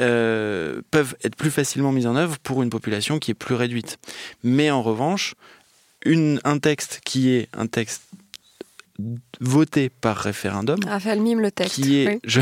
euh, 0.00 0.80
peuvent 0.90 1.16
être 1.22 1.36
plus 1.36 1.50
facilement 1.50 1.92
mis 1.92 2.06
en 2.06 2.16
œuvre 2.16 2.38
pour 2.38 2.62
une 2.62 2.70
population 2.70 3.18
qui 3.18 3.30
est 3.30 3.34
plus 3.34 3.54
réduite. 3.54 3.98
Mais 4.42 4.70
en 4.70 4.82
revanche, 4.82 5.34
une, 6.04 6.40
un 6.44 6.58
texte 6.58 7.00
qui 7.04 7.30
est 7.30 7.48
un 7.56 7.66
texte 7.66 8.02
voté 9.40 9.90
par 9.90 10.16
référendum. 10.16 10.78
Raphaël 10.86 11.20
mime 11.20 11.40
le 11.40 11.50
texte. 11.50 11.74
Qui 11.74 11.98
est, 11.98 12.20
je, 12.24 12.40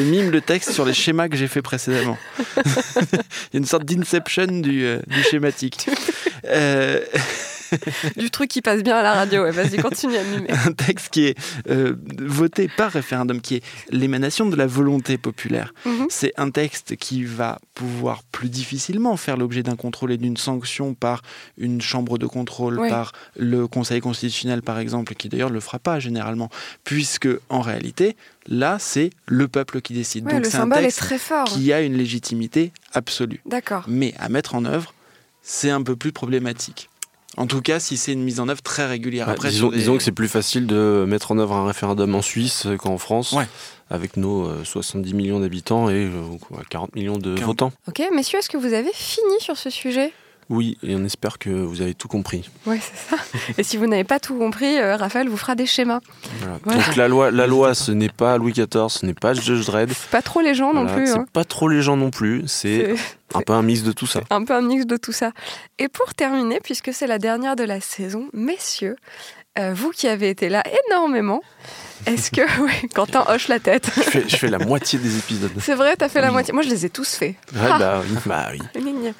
mime 0.00 0.30
le 0.30 0.40
texte 0.40 0.72
sur 0.72 0.84
les 0.84 0.94
schémas 0.94 1.28
que 1.28 1.36
j'ai 1.36 1.48
fait 1.48 1.62
précédemment. 1.62 2.18
Il 2.58 3.54
y 3.54 3.56
a 3.56 3.58
une 3.58 3.66
sorte 3.66 3.84
d'inception 3.84 4.46
du, 4.46 4.84
euh, 4.84 5.00
du 5.06 5.22
schématique. 5.22 5.88
euh, 6.46 7.00
du 8.16 8.30
truc 8.30 8.50
qui 8.50 8.62
passe 8.62 8.82
bien 8.82 8.96
à 8.96 9.02
la 9.02 9.14
radio. 9.14 9.50
Vas-y, 9.50 9.78
continue 9.78 10.16
à 10.16 10.24
mimer. 10.24 10.48
Un 10.66 10.72
texte 10.72 11.10
qui 11.10 11.26
est 11.26 11.38
euh, 11.68 11.94
voté 12.18 12.68
par 12.68 12.92
référendum, 12.92 13.40
qui 13.40 13.56
est 13.56 13.62
l'émanation 13.90 14.46
de 14.46 14.56
la 14.56 14.66
volonté 14.66 15.18
populaire. 15.18 15.72
Mhm. 15.84 16.06
C'est 16.08 16.32
un 16.36 16.50
texte 16.50 16.96
qui 16.96 17.24
va 17.24 17.58
pouvoir 17.74 18.22
plus 18.32 18.48
difficilement 18.48 19.16
faire 19.16 19.36
l'objet 19.36 19.62
d'un 19.62 19.76
contrôle 19.76 20.12
et 20.12 20.16
d'une 20.16 20.36
sanction 20.36 20.94
par 20.94 21.22
une 21.56 21.80
chambre 21.80 22.18
de 22.18 22.26
contrôle, 22.26 22.76
par 22.88 23.12
le 23.36 23.66
Conseil 23.66 24.00
constitutionnel, 24.00 24.62
par 24.62 24.78
exemple, 24.78 25.14
qui 25.14 25.28
d'ailleurs 25.28 25.50
ne 25.50 25.54
le 25.54 25.60
fera 25.60 25.78
pas 25.78 25.98
généralement, 26.00 26.50
puisque 26.84 27.28
en 27.48 27.60
réalité, 27.60 28.16
là, 28.46 28.76
c'est 28.78 29.10
le 29.26 29.48
peuple 29.48 29.80
qui 29.80 29.94
décide. 29.94 30.24
Donc 30.24 30.44
c'est 30.46 30.56
un 30.56 30.68
texte 30.68 30.98
très 30.98 31.18
fort. 31.18 31.44
qui 31.44 31.72
a 31.72 31.80
une 31.80 31.96
légitimité 31.96 32.72
absolue. 32.92 33.40
D'accord. 33.46 33.84
Mais 33.88 34.14
à 34.18 34.28
mettre 34.28 34.54
en 34.54 34.64
œuvre, 34.64 34.94
c'est 35.42 35.70
un 35.70 35.82
peu 35.82 35.96
plus 35.96 36.12
problématique. 36.12 36.89
En 37.40 37.46
tout 37.46 37.62
cas, 37.62 37.80
si 37.80 37.96
c'est 37.96 38.12
une 38.12 38.22
mise 38.22 38.38
en 38.38 38.50
œuvre 38.50 38.60
très 38.60 38.86
régulière. 38.86 39.24
Bah, 39.24 39.32
Après, 39.32 39.48
disons, 39.48 39.70
que 39.96 40.02
c'est 40.02 40.12
plus 40.12 40.28
facile 40.28 40.66
de 40.66 41.06
mettre 41.08 41.32
en 41.32 41.38
œuvre 41.38 41.54
un 41.54 41.66
référendum 41.66 42.14
en 42.14 42.20
Suisse 42.20 42.66
qu'en 42.78 42.98
France, 42.98 43.34
avec 43.88 44.18
nos 44.18 44.62
70 44.62 45.10
euh, 45.10 45.16
millions 45.16 45.40
d'habitants 45.40 45.88
et 45.88 46.06
40 46.68 46.90
euh, 46.90 46.98
millions 46.98 47.16
de 47.16 47.40
votants. 47.40 47.72
Ok, 47.88 48.02
messieurs, 48.14 48.40
est-ce 48.40 48.50
que 48.50 48.58
vous 48.58 48.74
avez 48.74 48.92
fini 48.92 49.40
sur 49.40 49.56
ce 49.56 49.70
sujet? 49.70 50.12
Oui, 50.50 50.76
et 50.82 50.96
on 50.96 51.04
espère 51.04 51.38
que 51.38 51.48
vous 51.48 51.80
avez 51.80 51.94
tout 51.94 52.08
compris. 52.08 52.50
Oui, 52.66 52.80
c'est 52.80 53.16
ça. 53.16 53.22
Et 53.56 53.62
si 53.62 53.76
vous 53.76 53.86
n'avez 53.86 54.02
pas 54.02 54.18
tout 54.18 54.36
compris, 54.36 54.78
euh, 54.78 54.96
Raphaël 54.96 55.28
vous 55.28 55.36
fera 55.36 55.54
des 55.54 55.64
schémas. 55.64 56.00
Donc 56.66 56.96
la 56.96 57.06
loi, 57.06 57.30
la 57.30 57.46
loi, 57.46 57.72
ce 57.74 57.92
n'est 57.92 58.08
pas 58.08 58.36
Louis 58.36 58.52
XIV, 58.52 58.88
ce 58.88 59.06
n'est 59.06 59.14
pas 59.14 59.32
Judge 59.32 59.64
Dredd. 59.66 59.92
Pas 60.10 60.22
trop 60.22 60.40
les 60.40 60.54
gens 60.54 60.74
non 60.74 60.86
plus. 60.86 61.06
C'est 61.06 61.18
hein. 61.18 61.26
pas 61.32 61.44
trop 61.44 61.68
les 61.68 61.82
gens 61.82 61.96
non 61.96 62.10
plus. 62.10 62.42
C'est 62.46 62.96
un 63.32 63.42
peu 63.42 63.52
un 63.52 63.62
mix 63.62 63.84
de 63.84 63.92
tout 63.92 64.06
ça. 64.06 64.22
Un 64.30 64.44
peu 64.44 64.54
un 64.54 64.60
mix 64.60 64.86
de 64.86 64.96
tout 64.96 65.12
ça. 65.12 65.30
Et 65.78 65.86
pour 65.86 66.14
terminer, 66.14 66.58
puisque 66.58 66.92
c'est 66.92 67.06
la 67.06 67.18
dernière 67.18 67.54
de 67.54 67.64
la 67.64 67.80
saison, 67.80 68.28
messieurs, 68.32 68.96
euh, 69.58 69.74
vous 69.74 69.90
qui 69.90 70.06
avez 70.08 70.30
été 70.30 70.48
là 70.48 70.62
énormément, 70.88 71.42
est-ce 72.06 72.30
que. 72.30 72.40
Oui, 72.60 72.88
Quentin 72.94 73.24
hoche 73.28 73.48
la 73.48 73.58
tête? 73.60 73.90
Je 73.96 74.36
fais, 74.36 74.48
la 74.48 74.58
moitié 74.58 74.98
des 74.98 75.18
épisodes. 75.18 75.50
C'est 75.60 75.74
vrai, 75.74 75.96
t'as 75.96 76.08
fait 76.08 76.20
la 76.20 76.30
moitié. 76.30 76.52
Moi, 76.52 76.62
je 76.62 76.70
les 76.70 76.86
ai 76.86 76.90
tous 76.90 77.16
faits. 77.16 77.34
Ouais, 77.54 77.68
bah 77.78 78.02
oui. 78.02 78.16
Bah, 78.26 78.48
oui. 78.52 78.60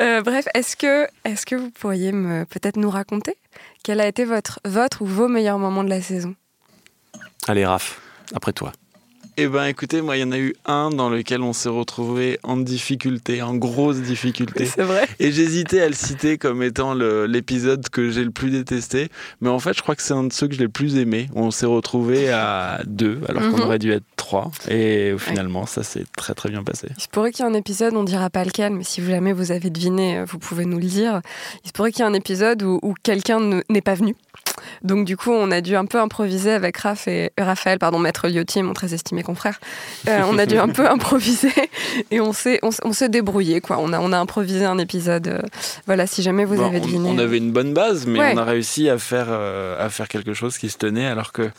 Euh, 0.00 0.22
bref, 0.22 0.46
est-ce 0.54 0.76
que, 0.76 1.06
est 1.24 1.44
que 1.44 1.54
vous 1.54 1.70
pourriez 1.70 2.12
me, 2.12 2.44
peut-être 2.44 2.76
nous 2.76 2.90
raconter 2.90 3.36
quel 3.82 4.00
a 4.00 4.06
été 4.06 4.24
votre, 4.24 4.60
votre 4.64 5.02
ou 5.02 5.06
vos 5.06 5.28
meilleurs 5.28 5.58
moments 5.58 5.84
de 5.84 5.88
la 5.88 6.02
saison? 6.02 6.34
Allez, 7.46 7.64
Raph, 7.64 8.00
après 8.34 8.52
toi. 8.52 8.72
Eh 9.40 9.46
ben 9.46 9.66
écoutez, 9.66 10.02
moi 10.02 10.16
il 10.16 10.20
y 10.20 10.24
en 10.24 10.32
a 10.32 10.38
eu 10.38 10.52
un 10.64 10.90
dans 10.90 11.08
lequel 11.08 11.42
on 11.42 11.52
s'est 11.52 11.68
retrouvé 11.68 12.40
en 12.42 12.56
difficulté, 12.56 13.40
en 13.40 13.54
grosse 13.54 14.00
difficulté. 14.00 14.64
C'est 14.64 14.82
vrai. 14.82 15.06
Et 15.20 15.30
j'hésitais 15.30 15.80
à 15.80 15.86
le 15.86 15.94
citer 15.94 16.38
comme 16.38 16.60
étant 16.60 16.92
l'épisode 16.92 17.88
que 17.88 18.10
j'ai 18.10 18.24
le 18.24 18.32
plus 18.32 18.50
détesté, 18.50 19.10
mais 19.40 19.48
en 19.48 19.60
fait 19.60 19.74
je 19.74 19.82
crois 19.82 19.94
que 19.94 20.02
c'est 20.02 20.12
un 20.12 20.24
de 20.24 20.32
ceux 20.32 20.48
que 20.48 20.56
j'ai 20.56 20.64
le 20.64 20.68
plus 20.68 20.96
aimé. 20.96 21.28
On 21.36 21.52
s'est 21.52 21.66
retrouvé 21.66 22.32
à 22.32 22.80
deux 22.84 23.20
alors 23.28 23.42
qu'on 23.42 23.58
mhm. 23.58 23.62
aurait 23.62 23.78
dû 23.78 23.92
être 23.92 24.02
trois, 24.16 24.50
et 24.68 25.14
finalement 25.18 25.66
ça 25.66 25.84
s'est 25.84 26.06
très 26.16 26.34
très 26.34 26.50
bien 26.50 26.64
passé. 26.64 26.88
Il 26.96 27.02
se 27.04 27.06
pourrait 27.06 27.30
qu'il 27.30 27.44
y 27.44 27.48
ait 27.48 27.52
un 27.52 27.54
épisode, 27.54 27.94
on 27.94 28.02
dira 28.02 28.30
pas 28.30 28.44
lequel, 28.44 28.72
mais 28.72 28.82
si 28.82 29.06
jamais 29.06 29.32
vous 29.32 29.52
avez 29.52 29.70
deviné, 29.70 30.24
vous 30.26 30.40
pouvez 30.40 30.64
nous 30.64 30.78
le 30.78 30.86
dire. 30.86 31.20
Il 31.62 31.68
se 31.68 31.72
pourrait 31.72 31.92
qu'il 31.92 32.00
y 32.00 32.02
ait 32.02 32.10
un 32.10 32.14
épisode 32.14 32.64
où, 32.64 32.80
où 32.82 32.92
quelqu'un 33.04 33.62
n'est 33.70 33.82
pas 33.82 33.94
venu. 33.94 34.16
Donc 34.82 35.04
du 35.04 35.16
coup, 35.16 35.32
on 35.32 35.50
a 35.50 35.60
dû 35.60 35.76
un 35.76 35.84
peu 35.84 35.98
improviser 35.98 36.52
avec 36.52 36.76
Raph 36.78 37.08
et 37.08 37.32
Raphaël, 37.38 37.78
pardon, 37.78 37.98
maître 37.98 38.28
Liotti, 38.28 38.62
mon 38.62 38.74
très 38.74 38.94
estimé 38.94 39.22
confrère. 39.22 39.58
Euh, 40.08 40.22
on 40.28 40.38
a 40.38 40.46
dû 40.46 40.58
un 40.58 40.68
peu 40.68 40.86
improviser 40.90 41.52
et 42.10 42.20
on 42.20 42.32
s'est 42.32 42.60
on, 42.62 42.92
s'est 42.92 43.08
débrouillé 43.08 43.60
quoi. 43.60 43.78
On 43.80 43.92
a 43.92 44.00
on 44.00 44.12
a 44.12 44.18
improvisé 44.18 44.64
un 44.64 44.78
épisode. 44.78 45.28
Euh, 45.28 45.40
voilà, 45.86 46.06
si 46.06 46.22
jamais 46.22 46.44
vous 46.44 46.62
avez 46.62 46.80
deviné. 46.80 47.08
On, 47.10 47.18
avait 47.18 47.38
une 47.38 47.52
bonne 47.52 47.74
base, 47.74 48.06
mais 48.06 48.34
on 48.34 48.36
a 48.36 48.44
réussi 48.44 48.88
à 48.88 48.98
faire 48.98 49.26
euh, 49.28 49.84
à 49.84 49.88
faire 49.90 50.08
quelque 50.08 50.34
chose 50.34 50.58
qui 50.58 50.70
se 50.70 50.78
tenait, 50.78 51.06
alors 51.06 51.32
que 51.32 51.50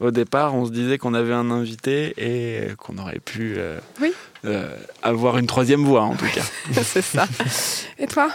au 0.00 0.10
départ, 0.10 0.54
on 0.54 0.66
se 0.66 0.70
disait 0.70 0.98
qu'on 0.98 1.14
avait 1.14 1.32
un 1.32 1.50
invité 1.50 2.14
et 2.18 2.74
qu'on 2.76 2.98
aurait 2.98 3.20
pu 3.20 3.56
avoir 5.02 5.38
une 5.38 5.46
troisième 5.46 5.84
voix 5.84 6.02
en 6.02 6.16
tout 6.16 6.26
cas. 6.34 6.44
C'est 6.82 7.02
ça. 7.02 7.26
Et 7.98 8.06
toi? 8.06 8.28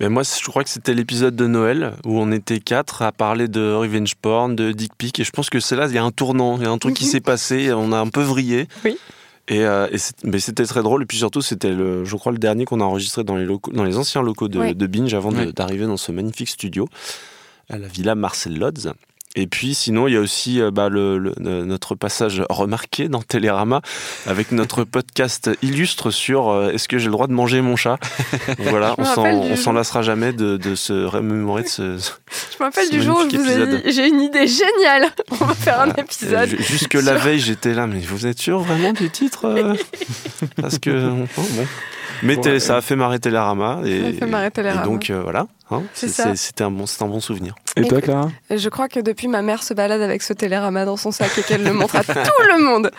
Mais 0.00 0.08
moi, 0.08 0.22
je 0.22 0.44
crois 0.46 0.64
que 0.64 0.70
c'était 0.70 0.94
l'épisode 0.94 1.36
de 1.36 1.46
Noël 1.46 1.94
où 2.04 2.18
on 2.18 2.32
était 2.32 2.60
quatre 2.60 3.02
à 3.02 3.12
parler 3.12 3.48
de 3.48 3.72
revenge 3.72 4.14
porn, 4.16 4.56
de 4.56 4.72
dick 4.72 4.92
pic. 4.96 5.20
Et 5.20 5.24
je 5.24 5.30
pense 5.30 5.50
que 5.50 5.60
c'est 5.60 5.76
là, 5.76 5.86
il 5.86 5.94
y 5.94 5.98
a 5.98 6.04
un 6.04 6.10
tournant, 6.10 6.56
il 6.56 6.64
y 6.64 6.66
a 6.66 6.70
un 6.70 6.78
truc 6.78 6.94
qui 6.94 7.04
mhm. 7.04 7.10
s'est 7.10 7.20
passé. 7.20 7.72
On 7.72 7.92
a 7.92 7.98
un 7.98 8.08
peu 8.08 8.22
vrillé. 8.22 8.66
Oui. 8.84 8.98
Et, 9.46 9.64
euh, 9.64 9.86
mais 10.24 10.40
c'était 10.40 10.64
très 10.64 10.82
drôle. 10.82 11.02
Et 11.02 11.06
puis 11.06 11.18
surtout, 11.18 11.42
c'était, 11.42 11.72
le, 11.72 12.04
je 12.04 12.16
crois, 12.16 12.32
le 12.32 12.38
dernier 12.38 12.64
qu'on 12.64 12.80
a 12.80 12.84
enregistré 12.84 13.24
dans 13.24 13.36
les, 13.36 13.44
locaux, 13.44 13.70
dans 13.72 13.84
les 13.84 13.96
anciens 13.96 14.22
locaux 14.22 14.48
de, 14.48 14.72
de 14.72 14.86
Binge 14.86 15.14
avant 15.14 15.30
d'arriver 15.32 15.86
dans 15.86 15.96
ce 15.96 16.12
magnifique 16.12 16.48
studio 16.48 16.88
à 17.68 17.78
la 17.78 17.86
villa 17.86 18.14
Marcel 18.14 18.58
Lodz. 18.58 18.92
Et 19.36 19.48
puis 19.48 19.74
sinon, 19.74 20.06
il 20.06 20.14
y 20.14 20.16
a 20.16 20.20
aussi 20.20 20.60
euh, 20.60 20.70
bah, 20.70 20.88
le, 20.88 21.34
notre 21.38 21.96
passage 21.96 22.42
remarqué 22.48 23.08
dans 23.08 23.20
Télérama 23.20 23.82
avec 24.26 24.52
notre 24.52 24.84
podcast 24.84 25.50
illustre 25.60 26.12
sur 26.12 26.50
euh, 26.50 26.70
est-ce 26.70 26.86
que 26.86 26.98
j'ai 26.98 27.06
le 27.06 27.12
droit 27.12 27.26
de 27.26 27.32
manger 27.32 27.60
mon 27.60 27.76
chat? 27.76 27.98
Voilà, 28.58 28.94
on 28.98 29.56
s'en 29.56 29.72
lassera 29.72 30.02
jamais 30.02 30.32
de, 30.32 30.56
de, 30.56 30.74
se 30.74 31.04
remémorer 31.04 31.62
de 31.62 31.68
ce. 31.68 31.98
Je 31.98 32.56
me 32.60 32.64
rappelle 32.64 32.88
du 32.90 33.02
jour 33.02 33.18
où 33.18 33.30
je 33.30 33.36
vous 33.36 33.50
ai 33.50 33.66
dit 33.66 33.92
j'ai 33.92 34.08
une 34.08 34.20
idée 34.20 34.46
géniale, 34.46 35.10
on 35.30 35.44
va 35.44 35.54
faire 35.54 35.80
un 35.80 35.90
épisode. 35.90 36.48
Jusque 36.48 36.94
la 36.94 37.14
veille, 37.14 37.40
j'étais 37.40 37.74
là, 37.74 37.86
mais 37.86 38.00
vous 38.00 38.26
êtes 38.26 38.38
sûr 38.38 38.60
vraiment 38.60 38.92
du 38.92 39.10
titre 39.10 39.66
Parce 40.60 40.78
que. 40.78 41.10
bon. 41.10 41.26
Mais 42.22 42.60
ça 42.60 42.76
a 42.76 42.80
fait 42.80 42.96
marrer 42.96 43.18
Télérama. 43.18 43.80
Et, 43.84 44.00
ça 44.00 44.08
a 44.08 44.12
fait 44.12 44.26
marrer 44.26 44.50
Télérama. 44.50 44.82
Et 44.82 44.86
donc, 44.86 45.10
voilà. 45.10 45.46
Hein, 45.70 45.82
C'était 45.94 46.64
un, 46.64 46.70
bon, 46.70 46.84
un 47.00 47.06
bon 47.06 47.20
souvenir. 47.20 47.54
Et 47.76 47.88
toi, 47.88 48.00
Clara 48.00 48.30
Je 48.50 48.68
crois 48.68 48.88
que 48.88 49.00
depuis, 49.00 49.28
ma 49.28 49.42
mère 49.42 49.62
se 49.62 49.74
balade 49.74 50.00
avec 50.00 50.22
ce 50.22 50.32
télérama 50.32 50.84
dans 50.84 50.96
son 50.96 51.10
sac 51.10 51.36
et 51.38 51.42
qu'elle 51.42 51.64
le 51.64 51.72
montre 51.72 51.96
à 51.96 52.04
tout 52.04 52.12
le 52.14 52.64
monde. 52.64 52.90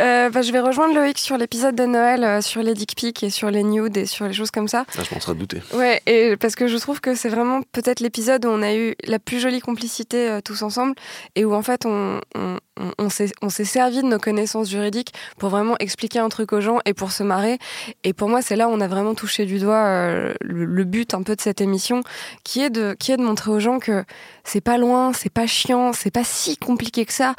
Euh, 0.00 0.30
bah, 0.30 0.42
je 0.42 0.50
vais 0.52 0.60
rejoindre 0.60 0.94
Loïc 0.94 1.18
sur 1.18 1.36
l'épisode 1.36 1.74
de 1.74 1.84
Noël, 1.84 2.24
euh, 2.24 2.40
sur 2.40 2.62
les 2.62 2.74
dick 2.74 2.94
pics 2.96 3.22
et 3.22 3.30
sur 3.30 3.50
les 3.50 3.62
nudes 3.62 3.96
et 3.96 4.06
sur 4.06 4.26
les 4.26 4.32
choses 4.32 4.50
comme 4.50 4.68
ça. 4.68 4.84
Ah, 4.96 5.02
je 5.08 5.14
m'en 5.14 5.20
serais 5.20 5.34
douté. 5.34 5.58
Ouais, 5.74 6.00
et 6.06 6.36
parce 6.36 6.54
que 6.54 6.68
je 6.68 6.76
trouve 6.78 7.00
que 7.00 7.14
c'est 7.14 7.28
vraiment 7.28 7.60
peut-être 7.72 8.00
l'épisode 8.00 8.44
où 8.46 8.48
on 8.48 8.62
a 8.62 8.74
eu 8.74 8.94
la 9.04 9.18
plus 9.18 9.40
jolie 9.40 9.60
complicité 9.60 10.28
euh, 10.28 10.40
tous 10.40 10.62
ensemble 10.62 10.94
et 11.34 11.44
où 11.44 11.54
en 11.54 11.62
fait 11.62 11.84
on, 11.84 12.20
on, 12.34 12.58
on, 12.98 13.08
s'est 13.08 13.64
servi 13.64 14.02
de 14.02 14.06
nos 14.06 14.18
connaissances 14.18 14.68
juridiques 14.68 15.12
pour 15.38 15.48
vraiment 15.48 15.76
expliquer 15.78 16.18
un 16.18 16.28
truc 16.28 16.52
aux 16.52 16.60
gens 16.60 16.78
et 16.84 16.94
pour 16.94 17.12
se 17.12 17.22
marrer. 17.22 17.58
Et 18.02 18.12
pour 18.12 18.28
moi, 18.28 18.42
c'est 18.42 18.56
là 18.56 18.68
où 18.68 18.72
on 18.72 18.80
a 18.80 18.88
vraiment 18.88 19.14
touché 19.14 19.46
du 19.46 19.58
doigt 19.58 19.84
euh, 19.84 20.34
le, 20.40 20.84
but 20.84 21.14
un 21.14 21.22
peu 21.22 21.36
de 21.36 21.40
cette 21.40 21.60
émission, 21.60 22.02
qui 22.42 22.62
est 22.62 22.70
de, 22.70 22.96
qui 22.98 23.12
est 23.12 23.16
de 23.16 23.22
montrer 23.22 23.50
aux 23.50 23.60
gens 23.60 23.78
que 23.78 24.04
c'est 24.44 24.60
pas 24.60 24.78
loin, 24.78 25.12
c'est 25.12 25.32
pas 25.32 25.46
chiant, 25.46 25.92
c'est 25.92 26.10
pas 26.10 26.24
si 26.24 26.56
compliqué 26.56 27.04
que 27.04 27.12
ça. 27.12 27.34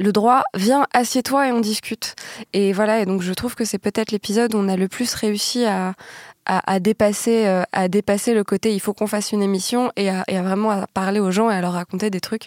Le 0.00 0.12
droit, 0.12 0.42
viens, 0.54 0.86
assieds-toi 0.92 1.48
et 1.48 1.52
on 1.52 1.60
discute. 1.60 2.14
Et 2.52 2.72
voilà, 2.72 3.00
et 3.00 3.06
donc 3.06 3.22
je 3.22 3.32
trouve 3.32 3.54
que 3.54 3.64
c'est 3.64 3.78
peut-être 3.78 4.10
l'épisode 4.12 4.54
où 4.54 4.58
on 4.58 4.68
a 4.68 4.76
le 4.76 4.88
plus 4.88 5.14
réussi 5.14 5.64
à, 5.64 5.94
à, 6.48 6.80
dépasser, 6.80 7.46
euh, 7.46 7.62
à 7.72 7.88
dépasser 7.88 8.32
le 8.32 8.42
côté 8.42 8.72
il 8.72 8.80
faut 8.80 8.94
qu'on 8.94 9.06
fasse 9.06 9.32
une 9.32 9.42
émission 9.42 9.92
et 9.96 10.08
à, 10.08 10.24
vraiment 10.28 10.70
à 10.70 10.86
parler 10.86 11.20
aux 11.20 11.30
gens 11.30 11.50
et 11.50 11.54
à 11.54 11.60
leur 11.60 11.74
raconter 11.74 12.10
des 12.10 12.20
trucs. 12.20 12.46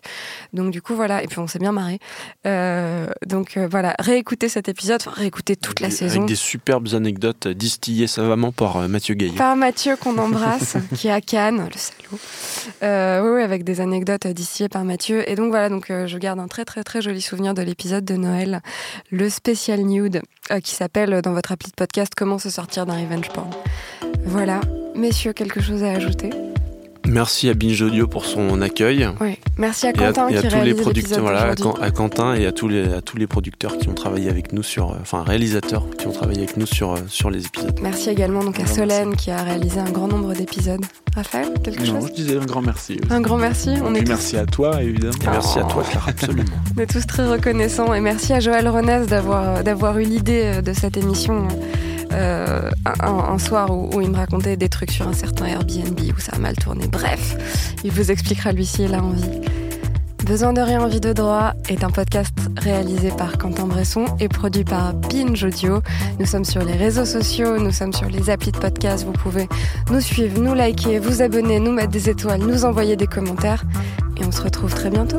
Donc 0.53 0.71
du 0.71 0.81
coup 0.81 0.95
voilà, 0.95 1.23
et 1.23 1.27
puis 1.27 1.39
on 1.39 1.47
s'est 1.47 1.59
bien 1.59 1.71
marré. 1.71 1.99
Euh, 2.47 3.07
donc 3.25 3.57
euh, 3.57 3.67
voilà, 3.69 3.95
réécouter 3.99 4.49
cet 4.49 4.67
épisode, 4.69 5.01
réécouter 5.05 5.55
toute 5.55 5.79
la 5.79 5.91
saison. 5.91 6.17
Avec 6.17 6.29
des 6.29 6.35
superbes 6.35 6.87
anecdotes 6.93 7.47
distillées 7.47 8.07
savamment 8.07 8.51
par 8.51 8.89
Mathieu 8.89 9.13
Gaillot. 9.13 9.35
Par 9.35 9.55
Mathieu 9.55 9.95
qu'on 9.95 10.17
embrasse, 10.17 10.77
qui 10.95 11.07
est 11.07 11.11
à 11.11 11.21
Cannes, 11.21 11.69
le 11.71 11.77
salaud. 11.77 13.23
oui, 13.23 13.35
oui, 13.35 13.43
avec 13.43 13.63
des 13.63 13.81
anecdotes 13.81 14.25
distillées 14.27 14.69
par 14.69 14.83
Mathieu. 14.83 15.29
Et 15.29 15.35
donc 15.35 15.51
voilà, 15.51 15.69
donc 15.69 15.87
je 15.89 16.17
garde 16.17 16.39
un 16.39 16.47
très 16.47 16.65
très 16.65 16.83
très 16.83 17.01
joli 17.01 17.21
souvenir 17.21 17.53
de 17.53 17.61
l'épisode 17.61 18.03
de 18.03 18.15
Noël, 18.15 18.61
le 19.11 19.29
spécial 19.29 19.81
nude, 19.81 20.21
qui 20.63 20.71
s'appelle 20.71 21.21
dans 21.21 21.33
votre 21.33 21.51
appli 21.51 21.69
de 21.69 21.75
podcast 21.75 22.13
Comment 22.17 22.39
se 22.39 22.49
sortir 22.49 22.85
d'un 22.85 22.99
revenge 22.99 23.29
porn. 23.29 23.49
Voilà. 24.25 24.61
Messieurs, 24.95 25.33
quelque 25.33 25.61
chose 25.61 25.83
à 25.83 25.91
ajouter? 25.91 26.29
Merci 27.07 27.49
à 27.49 27.53
Binge 27.53 27.81
Audio 27.81 28.07
pour 28.07 28.25
son 28.25 28.61
accueil. 28.61 29.07
Oui. 29.19 29.37
Merci 29.57 29.87
à 29.87 29.93
Quentin 29.93 30.29
et 30.29 30.37
à, 30.37 30.43
tous 30.43 30.61
les 30.61 30.73
producteurs, 30.73 31.21
voilà, 31.21 31.53
à, 31.81 31.91
Quentin 31.91 32.35
et 32.35 32.45
à 32.45 32.51
tous 32.51 32.67
les 32.67 32.93
à 32.93 33.01
tous 33.01 33.17
les 33.17 33.27
producteurs 33.27 33.77
qui 33.77 33.89
ont 33.89 33.93
travaillé 33.93 34.29
avec 34.29 34.53
nous 34.53 34.63
sur, 34.63 34.95
enfin 35.01 35.23
réalisateurs 35.23 35.85
qui 35.97 36.07
ont 36.07 36.11
travaillé 36.11 36.39
avec 36.39 36.57
nous 36.57 36.65
sur 36.65 36.95
sur 37.07 37.29
les 37.29 37.45
épisodes. 37.45 37.77
Merci 37.81 38.11
également 38.11 38.43
donc 38.43 38.59
à 38.59 38.67
Solène 38.67 39.15
qui 39.15 39.31
a 39.31 39.43
réalisé 39.43 39.79
un 39.79 39.89
grand 39.89 40.07
nombre 40.07 40.33
d'épisodes. 40.33 40.85
Raphaël, 41.15 41.51
quelque 41.63 41.83
chose? 41.83 41.95
Non, 41.95 42.07
je 42.07 42.13
disais 42.13 42.37
un 42.37 42.45
grand 42.45 42.61
merci. 42.61 42.97
Un 43.09 43.19
grand 43.19 43.37
merci. 43.37 43.71
On 43.83 43.93
est 43.95 44.07
merci 44.07 44.37
à 44.37 44.45
toi 44.45 44.81
évidemment. 44.81 45.13
Et 45.23 45.29
merci 45.29 45.59
à 45.59 45.63
toi, 45.63 45.83
Claire, 45.83 46.05
absolument. 46.07 46.43
On 46.77 46.81
est 46.81 46.87
tous 46.87 47.05
très 47.05 47.27
reconnaissants 47.27 47.93
et 47.93 47.99
merci 47.99 48.31
à 48.31 48.39
Joël 48.39 48.67
Renès 48.69 49.07
d'avoir 49.07 49.63
d'avoir 49.63 49.97
eu 49.97 50.03
l'idée 50.03 50.61
de 50.61 50.73
cette 50.73 50.97
émission. 50.97 51.47
Euh, 52.13 52.69
un, 53.01 53.37
soir 53.37 53.69
où, 53.71 54.01
il 54.01 54.09
me 54.09 54.17
racontait 54.17 54.57
des 54.57 54.69
trucs 54.69 54.91
sur 54.91 55.07
un 55.07 55.13
certain 55.13 55.45
Airbnb 55.45 55.99
où 55.99 56.19
ça 56.19 56.33
a 56.35 56.39
mal 56.39 56.55
tourné. 56.55 56.87
Bref, 56.87 57.37
il 57.83 57.91
vous 57.91 58.11
expliquera 58.11 58.51
lui 58.51 58.65
s'il 58.65 58.93
a 58.93 59.01
envie. 59.01 59.41
Besoin 60.25 60.53
de 60.53 60.61
rien, 60.61 60.81
envie 60.81 61.01
de 61.01 61.13
droit 61.13 61.53
est 61.67 61.83
un 61.83 61.89
podcast 61.89 62.33
réalisé 62.57 63.09
par 63.09 63.37
Quentin 63.37 63.65
Bresson 63.65 64.05
et 64.19 64.27
produit 64.27 64.63
par 64.63 64.93
Binge 64.93 65.43
Audio. 65.43 65.81
Nous 66.19 66.25
sommes 66.25 66.45
sur 66.45 66.63
les 66.63 66.73
réseaux 66.73 67.05
sociaux, 67.05 67.57
nous 67.57 67.71
sommes 67.71 67.93
sur 67.93 68.07
les 68.07 68.29
applis 68.29 68.51
de 68.51 68.57
podcast. 68.57 69.03
Vous 69.03 69.13
pouvez 69.13 69.49
nous 69.89 70.01
suivre, 70.01 70.39
nous 70.39 70.53
liker, 70.53 70.99
vous 70.99 71.21
abonner, 71.21 71.59
nous 71.59 71.71
mettre 71.71 71.91
des 71.91 72.09
étoiles, 72.09 72.41
nous 72.41 72.65
envoyer 72.65 72.95
des 72.95 73.07
commentaires. 73.07 73.63
Et 74.17 74.25
on 74.25 74.31
se 74.31 74.41
retrouve 74.43 74.73
très 74.73 74.91
bientôt. 74.91 75.17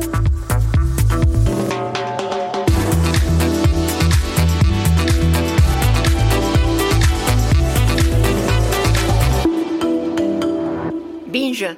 Binge. 11.63 11.77